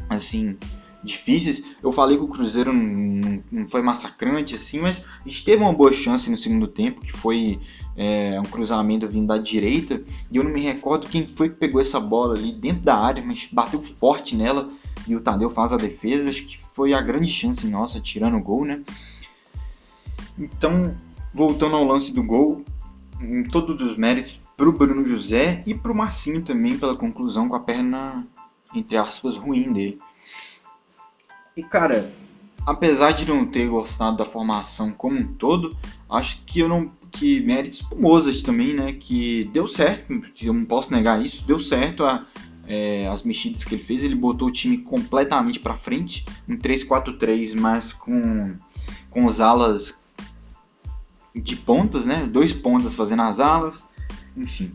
assim, 0.09 0.57
difíceis. 1.03 1.65
Eu 1.83 1.93
falei 1.93 2.17
que 2.17 2.25
o 2.25 2.29
Cruzeiro 2.29 2.73
não, 2.73 3.43
não, 3.51 3.69
foi 3.69 3.83
massacrante, 3.83 4.55
assim, 4.55 4.81
mas 4.81 5.03
a 5.25 5.29
gente 5.29 5.45
teve 5.45 5.63
uma 5.63 5.73
boa 5.73 5.93
chance 5.93 6.31
no 6.31 6.37
segundo 6.37 6.67
tempo, 6.67 7.01
que 7.01 7.13
foi 7.13 7.61
é, 7.97 8.41
um 8.41 8.45
cruzamento 8.45 9.07
vindo 9.09 9.29
da 9.29 9.39
direita, 9.39 10.03
e 10.31 10.37
eu 10.37 10.45
não 10.45 10.51
me 10.51 10.61
recordo 10.61 11.09
quem 11.09 11.27
foi 11.27 11.49
que 11.49 11.57
pegou 11.57 11.81
essa 11.81 12.01
bola 12.01 12.35
ali 12.35 12.53
dentro 12.53 12.83
da 12.83 12.97
área, 12.97 13.23
mas 13.25 13.49
bateu 13.51 13.81
forte 13.81 14.37
nela, 14.37 14.71
e 15.07 15.17
o 15.17 15.21
Tadeu 15.21 15.51
faz 15.51 15.73
a 15.73 15.77
defesa, 15.77 16.29
acho 16.29 16.45
que 16.45 16.59
foi 16.73 16.93
a 16.93 17.01
grande 17.01 17.31
chance 17.31 17.67
nossa, 17.67 18.01
tirando 18.01 18.37
o 18.37 18.43
gol, 18.43 18.65
né? 18.65 18.83
Então, 20.39 20.97
voltando 21.35 21.77
ao 21.77 21.85
lance 21.85 22.13
do 22.13 22.23
gol, 22.23 22.65
todos 23.51 23.83
os 23.83 23.97
méritos 23.97 24.43
pro 24.57 24.73
Bruno 24.73 25.05
José 25.05 25.63
e 25.67 25.75
pro 25.75 25.95
Marcinho 25.95 26.43
também 26.43 26.79
pela 26.79 26.97
conclusão 26.97 27.49
com 27.49 27.57
a 27.57 27.61
perna, 27.61 28.27
entre 28.75 28.97
aspas, 28.97 29.37
ruim 29.37 29.73
dele. 29.73 29.99
E 31.57 31.63
cara, 31.63 32.13
apesar 32.67 33.13
de 33.13 33.27
não 33.27 33.47
ter 33.47 33.69
gostado 33.69 34.17
da 34.17 34.25
formação 34.25 34.93
como 34.93 35.19
um 35.19 35.27
todo, 35.27 35.77
acho 36.09 36.43
que 36.45 36.61
eu 36.61 36.69
não 36.69 36.91
que 37.11 37.41
méritos 37.41 37.83
pro 37.83 38.01
Mozart 38.01 38.43
também, 38.43 38.75
né, 38.75 38.93
que 38.93 39.51
deu 39.53 39.67
certo, 39.67 40.23
eu 40.43 40.53
não 40.53 40.65
posso 40.65 40.93
negar 40.93 41.23
isso, 41.23 41.45
deu 41.47 41.59
certo 41.59 42.05
a, 42.05 42.27
é, 42.67 43.09
as 43.09 43.23
mexidas 43.23 43.65
que 43.65 43.75
ele 43.75 43.83
fez, 43.83 44.05
ele 44.05 44.15
botou 44.15 44.49
o 44.49 44.53
time 44.53 44.79
completamente 44.79 45.59
para 45.59 45.75
frente, 45.75 46.27
em 46.47 46.57
3-4-3, 46.57 47.59
mas 47.59 47.93
com, 47.93 48.55
com 49.11 49.25
os 49.25 49.41
alas 49.41 50.05
de 51.43 51.57
pontas, 51.57 52.07
né? 52.07 52.27
Dois 52.31 52.53
pontas 52.53 52.95
fazendo 52.95 53.23
as 53.23 53.41
alas, 53.41 53.91
enfim. 54.37 54.73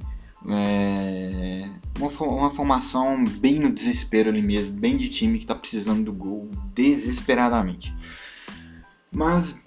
É 0.47 1.69
uma, 1.99 2.09
uma 2.27 2.49
formação 2.49 3.23
bem 3.23 3.59
no 3.59 3.71
desespero 3.71 4.29
ali 4.29 4.41
mesmo, 4.41 4.73
bem 4.73 4.97
de 4.97 5.09
time 5.09 5.37
que 5.37 5.43
está 5.43 5.55
precisando 5.55 6.03
do 6.03 6.13
gol 6.13 6.49
desesperadamente. 6.73 7.93
Mas 9.11 9.61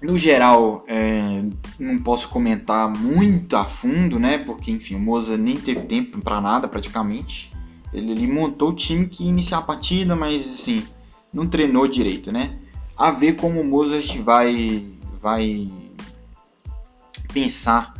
no 0.00 0.16
geral, 0.16 0.84
é, 0.86 1.44
não 1.78 1.98
posso 1.98 2.28
comentar 2.28 2.88
muito 2.88 3.56
a 3.56 3.64
fundo, 3.64 4.18
né? 4.18 4.38
Porque, 4.38 4.70
enfim, 4.70 4.94
o 4.94 5.00
Moza 5.00 5.36
nem 5.36 5.56
teve 5.56 5.82
tempo 5.82 6.20
para 6.20 6.40
nada 6.40 6.68
praticamente. 6.68 7.52
Ele, 7.92 8.12
ele, 8.12 8.26
montou 8.28 8.70
o 8.70 8.74
time 8.74 9.08
que 9.08 9.24
ia 9.24 9.30
iniciar 9.30 9.58
a 9.58 9.62
partida, 9.62 10.14
mas, 10.14 10.46
assim, 10.46 10.84
não 11.32 11.48
treinou 11.48 11.88
direito, 11.88 12.30
né? 12.30 12.58
A 12.96 13.10
ver 13.10 13.34
como 13.34 13.60
o 13.60 13.64
Mozart 13.64 14.18
vai, 14.18 14.84
vai 15.18 15.70
pensar 17.32 17.94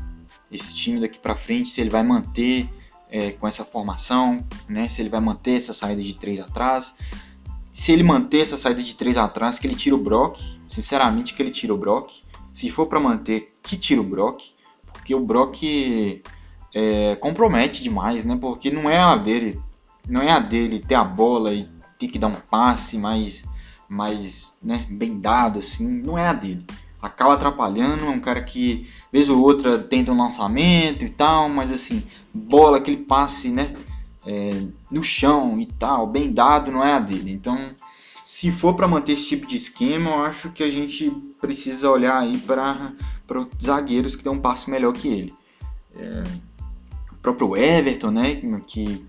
esse 0.50 0.74
time 0.74 1.00
daqui 1.00 1.18
para 1.18 1.36
frente, 1.36 1.70
se 1.70 1.80
ele 1.80 1.90
vai 1.90 2.02
manter 2.02 2.68
é, 3.10 3.32
com 3.32 3.46
essa 3.46 3.64
formação, 3.64 4.44
né? 4.68 4.88
Se 4.88 5.02
ele 5.02 5.08
vai 5.08 5.20
manter 5.20 5.56
essa 5.56 5.72
saída 5.72 6.02
de 6.02 6.14
três 6.14 6.40
atrás, 6.40 6.96
se 7.72 7.92
ele 7.92 8.02
manter 8.02 8.40
essa 8.40 8.56
saída 8.56 8.82
de 8.82 8.94
três 8.94 9.16
atrás, 9.16 9.58
que 9.58 9.66
ele 9.66 9.74
tira 9.74 9.94
o 9.94 9.98
Brock, 9.98 10.38
sinceramente 10.66 11.34
que 11.34 11.42
ele 11.42 11.50
tira 11.50 11.72
o 11.72 11.78
Brock. 11.78 12.10
Se 12.52 12.68
for 12.70 12.86
para 12.86 12.98
manter, 12.98 13.52
que 13.62 13.76
tira 13.76 14.00
o 14.00 14.04
Brock, 14.04 14.42
porque 14.92 15.14
o 15.14 15.20
Brock 15.20 15.62
é, 16.74 17.16
compromete 17.16 17.82
demais, 17.82 18.24
né? 18.24 18.36
Porque 18.40 18.70
não 18.70 18.90
é 18.90 18.98
a 18.98 19.16
dele, 19.16 19.60
não 20.08 20.20
é 20.20 20.30
a 20.30 20.40
dele 20.40 20.80
ter 20.80 20.96
a 20.96 21.04
bola 21.04 21.54
e 21.54 21.68
ter 21.98 22.08
que 22.08 22.18
dar 22.18 22.28
um 22.28 22.40
passe 22.40 22.98
mais, 22.98 23.44
mais, 23.88 24.56
né, 24.62 24.86
bem 24.88 25.20
dado 25.20 25.58
assim, 25.58 25.86
não 25.88 26.16
é 26.16 26.28
a 26.28 26.32
dele 26.32 26.64
acaba 27.00 27.34
atrapalhando. 27.34 28.04
É 28.04 28.08
um 28.08 28.20
cara 28.20 28.42
que, 28.42 28.88
vez 29.12 29.28
ou 29.28 29.40
outra, 29.40 29.78
tenta 29.78 30.12
um 30.12 30.16
lançamento 30.16 31.04
e 31.04 31.10
tal, 31.10 31.48
mas 31.48 31.72
assim, 31.72 32.02
bola, 32.32 32.78
aquele 32.78 32.98
passe, 32.98 33.50
né? 33.50 33.74
É, 34.26 34.62
no 34.90 35.02
chão 35.02 35.58
e 35.58 35.66
tal, 35.66 36.06
bem 36.06 36.32
dado, 36.32 36.70
não 36.70 36.84
é 36.84 36.92
a 36.92 37.00
dele. 37.00 37.32
Então, 37.32 37.58
se 38.24 38.52
for 38.52 38.74
para 38.74 38.86
manter 38.86 39.12
esse 39.12 39.26
tipo 39.26 39.46
de 39.46 39.56
esquema, 39.56 40.10
eu 40.10 40.24
acho 40.24 40.52
que 40.52 40.62
a 40.62 40.70
gente 40.70 41.10
precisa 41.40 41.90
olhar 41.90 42.18
aí 42.18 42.36
para 42.38 42.94
os 43.30 43.64
zagueiros 43.64 44.14
que 44.14 44.22
dão 44.22 44.34
um 44.34 44.40
passo 44.40 44.70
melhor 44.70 44.92
que 44.92 45.08
ele. 45.08 45.34
É, 45.96 46.22
o 47.10 47.16
próprio 47.16 47.56
Everton, 47.56 48.10
né? 48.10 48.42
Que 48.66 49.02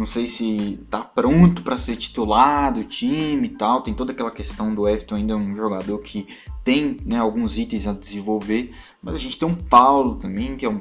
não 0.00 0.06
sei 0.06 0.26
se 0.26 0.80
tá 0.88 1.02
pronto 1.02 1.62
para 1.62 1.76
ser 1.76 1.94
titular 1.94 2.72
do 2.72 2.82
time 2.82 3.48
e 3.48 3.50
tal. 3.50 3.82
Tem 3.82 3.92
toda 3.92 4.12
aquela 4.12 4.30
questão 4.30 4.74
do 4.74 4.88
Everton 4.88 5.16
ainda 5.16 5.34
é 5.34 5.36
um 5.36 5.54
jogador 5.54 5.98
que 5.98 6.26
tem 6.64 6.96
né, 7.04 7.18
alguns 7.18 7.58
itens 7.58 7.86
a 7.86 7.92
desenvolver, 7.92 8.74
mas 9.02 9.14
a 9.14 9.18
gente 9.18 9.38
tem 9.38 9.46
um 9.46 9.54
Paulo 9.54 10.14
também, 10.14 10.56
que 10.56 10.64
é 10.64 10.70
um, 10.70 10.80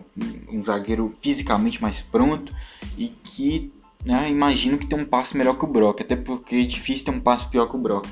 um 0.50 0.64
zagueiro 0.64 1.10
fisicamente 1.10 1.82
mais 1.82 2.02
pronto 2.02 2.54
e 2.98 3.10
que 3.10 3.74
né, 4.06 4.32
imagino 4.32 4.78
que 4.78 4.88
tem 4.88 4.98
um 4.98 5.06
passe 5.06 5.36
melhor 5.36 5.58
que 5.58 5.66
o 5.66 5.68
Brock, 5.68 6.00
até 6.00 6.16
porque 6.16 6.56
é 6.56 6.64
difícil 6.64 7.04
ter 7.04 7.12
um 7.12 7.20
passe 7.20 7.46
pior 7.48 7.68
que 7.68 7.76
o 7.76 7.80
Brock. 7.80 8.08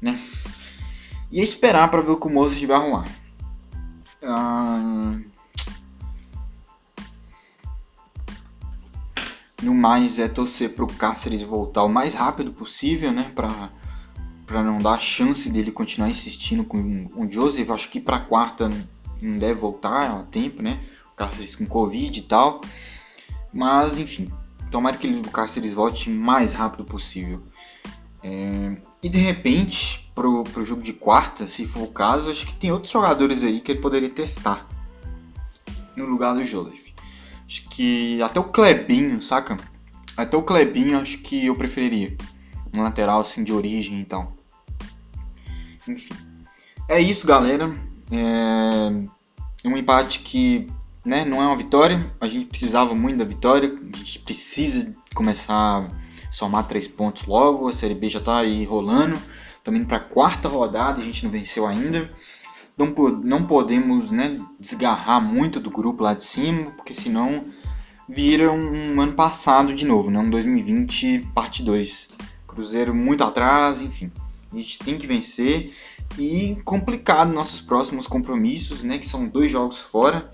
Né? 0.00 0.16
E 1.32 1.42
esperar 1.42 1.90
para 1.90 2.02
ver 2.02 2.12
o 2.12 2.16
que 2.16 2.28
o 2.28 2.30
Moses 2.30 2.62
vai 2.62 2.76
arrumar. 2.76 3.08
Ah, 4.22 5.18
no 9.62 9.74
mais 9.74 10.18
é 10.18 10.28
torcer 10.28 10.74
para 10.74 10.84
o 10.84 10.92
Cáceres 10.94 11.42
voltar 11.42 11.84
o 11.84 11.88
mais 11.88 12.14
rápido 12.14 12.52
possível, 12.52 13.12
né? 13.12 13.32
Para 13.34 13.70
para 14.46 14.64
não 14.64 14.78
dar 14.78 15.00
chance 15.00 15.48
dele 15.48 15.70
continuar 15.70 16.10
insistindo 16.10 16.64
com 16.64 17.08
o 17.14 17.30
Joseph. 17.30 17.70
Acho 17.70 17.88
que 17.88 18.00
para 18.00 18.18
quarta 18.18 18.68
não 19.22 19.38
deve 19.38 19.54
voltar 19.54 20.10
a 20.10 20.22
tempo, 20.24 20.60
né? 20.60 20.80
O 21.12 21.14
Cáceres 21.14 21.54
com 21.54 21.64
Covid 21.64 22.18
e 22.18 22.22
tal. 22.22 22.60
Mas 23.52 23.96
enfim, 23.96 24.28
tomara 24.68 24.96
que 24.96 25.06
o 25.06 25.30
Cáceres 25.30 25.72
volte 25.72 26.10
o 26.10 26.14
mais 26.14 26.52
rápido 26.52 26.84
possível. 26.84 27.40
É, 28.24 28.76
e 29.00 29.08
de 29.08 29.18
repente, 29.18 30.10
pro, 30.16 30.42
pro 30.42 30.64
jogo 30.64 30.82
de 30.82 30.94
quarta, 30.94 31.46
se 31.46 31.64
for 31.64 31.84
o 31.84 31.92
caso, 31.92 32.28
acho 32.28 32.44
que 32.44 32.54
tem 32.54 32.72
outros 32.72 32.92
jogadores 32.92 33.44
aí 33.44 33.60
que 33.60 33.70
ele 33.70 33.80
poderia 33.80 34.10
testar 34.10 34.66
no 35.96 36.06
lugar 36.06 36.34
do 36.34 36.42
Joseph. 36.42 36.89
Acho 37.50 37.68
que 37.68 38.22
até 38.22 38.38
o 38.38 38.44
Clebinho, 38.44 39.20
saca? 39.20 39.56
Até 40.16 40.36
o 40.36 40.42
Clebinho 40.44 40.96
acho 41.00 41.18
que 41.18 41.46
eu 41.46 41.56
preferiria. 41.56 42.16
Um 42.72 42.80
lateral 42.80 43.22
assim 43.22 43.42
de 43.42 43.52
origem 43.52 43.98
e 43.98 44.02
então. 44.02 44.26
tal. 44.26 44.36
Enfim. 45.88 46.14
É 46.86 47.00
isso, 47.00 47.26
galera. 47.26 47.74
É 48.12 49.68
um 49.68 49.76
empate 49.76 50.20
que 50.20 50.68
né, 51.04 51.24
não 51.24 51.42
é 51.42 51.46
uma 51.48 51.56
vitória. 51.56 52.14
A 52.20 52.28
gente 52.28 52.46
precisava 52.46 52.94
muito 52.94 53.18
da 53.18 53.24
vitória. 53.24 53.76
A 53.94 53.96
gente 53.96 54.20
precisa 54.20 54.94
começar 55.12 55.52
a 55.52 55.90
somar 56.30 56.68
três 56.68 56.86
pontos 56.86 57.26
logo. 57.26 57.66
A 57.66 57.72
Série 57.72 57.96
B 57.96 58.08
já 58.08 58.20
está 58.20 58.38
aí 58.38 58.64
rolando. 58.64 59.20
Estamos 59.56 59.80
indo 59.80 59.88
para 59.88 59.96
a 59.96 60.00
quarta 60.00 60.46
rodada. 60.48 61.00
A 61.00 61.04
gente 61.04 61.24
não 61.24 61.32
venceu 61.32 61.66
ainda. 61.66 62.08
Não, 62.76 62.94
não 63.22 63.44
podemos 63.44 64.10
né, 64.10 64.36
desgarrar 64.58 65.20
muito 65.20 65.60
do 65.60 65.70
grupo 65.70 66.02
lá 66.02 66.14
de 66.14 66.24
cima, 66.24 66.70
porque 66.72 66.94
senão 66.94 67.44
vira 68.08 68.50
um, 68.50 69.00
ano 69.00 69.12
passado 69.12 69.72
de 69.72 69.84
novo, 69.84 70.10
né? 70.10 70.18
um 70.18 70.28
2020 70.28 71.30
parte 71.34 71.62
2. 71.62 72.10
Cruzeiro 72.46 72.94
muito 72.94 73.22
atrás, 73.22 73.80
enfim. 73.80 74.10
A 74.52 74.56
gente 74.56 74.78
tem 74.80 74.98
que 74.98 75.06
vencer 75.06 75.72
e 76.18 76.60
complicado 76.64 77.32
nossos 77.32 77.60
próximos 77.60 78.06
compromissos, 78.06 78.82
né? 78.82 78.98
Que 78.98 79.06
são 79.06 79.28
dois 79.28 79.50
jogos 79.50 79.80
fora. 79.80 80.32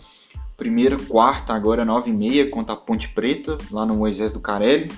Primeiro, 0.57 1.05
quarta, 1.05 1.53
agora 1.53 1.85
nove 1.85 2.11
e 2.11 2.15
meia 2.15 2.49
contra 2.49 2.75
a 2.75 2.79
Ponte 2.79 3.11
Preta, 3.11 3.59
lá 3.71 3.85
no 3.85 3.95
Moisés 3.95 4.33
do 4.33 4.41
Carelli. 4.41 4.91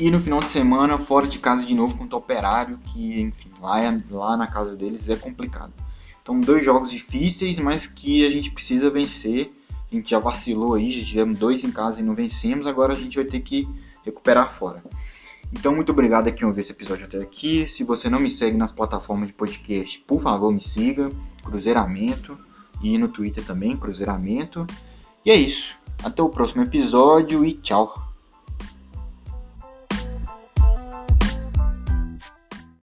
E 0.00 0.10
no 0.10 0.18
final 0.18 0.40
de 0.40 0.48
semana, 0.48 0.98
fora 0.98 1.28
de 1.28 1.38
casa 1.38 1.64
de 1.64 1.74
novo 1.74 1.96
contra 1.96 2.16
o 2.16 2.18
Operário, 2.18 2.78
que, 2.86 3.20
enfim, 3.20 3.50
lá, 3.60 3.80
é, 3.80 3.98
lá 4.10 4.36
na 4.36 4.48
casa 4.48 4.76
deles 4.76 5.08
é 5.08 5.14
complicado. 5.14 5.72
Então, 6.26 6.40
dois 6.40 6.64
jogos 6.64 6.90
difíceis, 6.90 7.56
mas 7.60 7.86
que 7.86 8.26
a 8.26 8.30
gente 8.30 8.50
precisa 8.50 8.90
vencer. 8.90 9.52
A 9.92 9.94
gente 9.94 10.10
já 10.10 10.18
vacilou 10.18 10.74
aí, 10.74 10.90
já 10.90 11.06
tivemos 11.06 11.38
dois 11.38 11.62
em 11.62 11.70
casa 11.70 12.00
e 12.00 12.04
não 12.04 12.14
vencemos, 12.14 12.66
agora 12.66 12.94
a 12.94 12.96
gente 12.96 13.14
vai 13.14 13.24
ter 13.24 13.38
que 13.38 13.68
recuperar 14.04 14.52
fora. 14.52 14.82
Então, 15.52 15.72
muito 15.72 15.92
obrigado 15.92 16.26
a 16.26 16.32
quem 16.32 16.44
ouviu 16.44 16.58
esse 16.58 16.72
episódio 16.72 17.06
até 17.06 17.18
aqui. 17.18 17.68
Se 17.68 17.84
você 17.84 18.10
não 18.10 18.18
me 18.18 18.28
segue 18.28 18.56
nas 18.56 18.72
plataformas 18.72 19.28
de 19.28 19.34
podcast, 19.34 20.00
por 20.00 20.20
favor, 20.20 20.52
me 20.52 20.60
siga. 20.60 21.12
Cruzeiramento. 21.44 22.36
E 22.82 22.98
no 22.98 23.06
Twitter 23.06 23.44
também, 23.44 23.76
Cruzeiramento. 23.76 24.66
E 25.24 25.30
é 25.30 25.36
isso. 25.36 25.76
Até 26.02 26.20
o 26.22 26.28
próximo 26.28 26.64
episódio 26.64 27.44
e 27.44 27.52
tchau. 27.52 28.05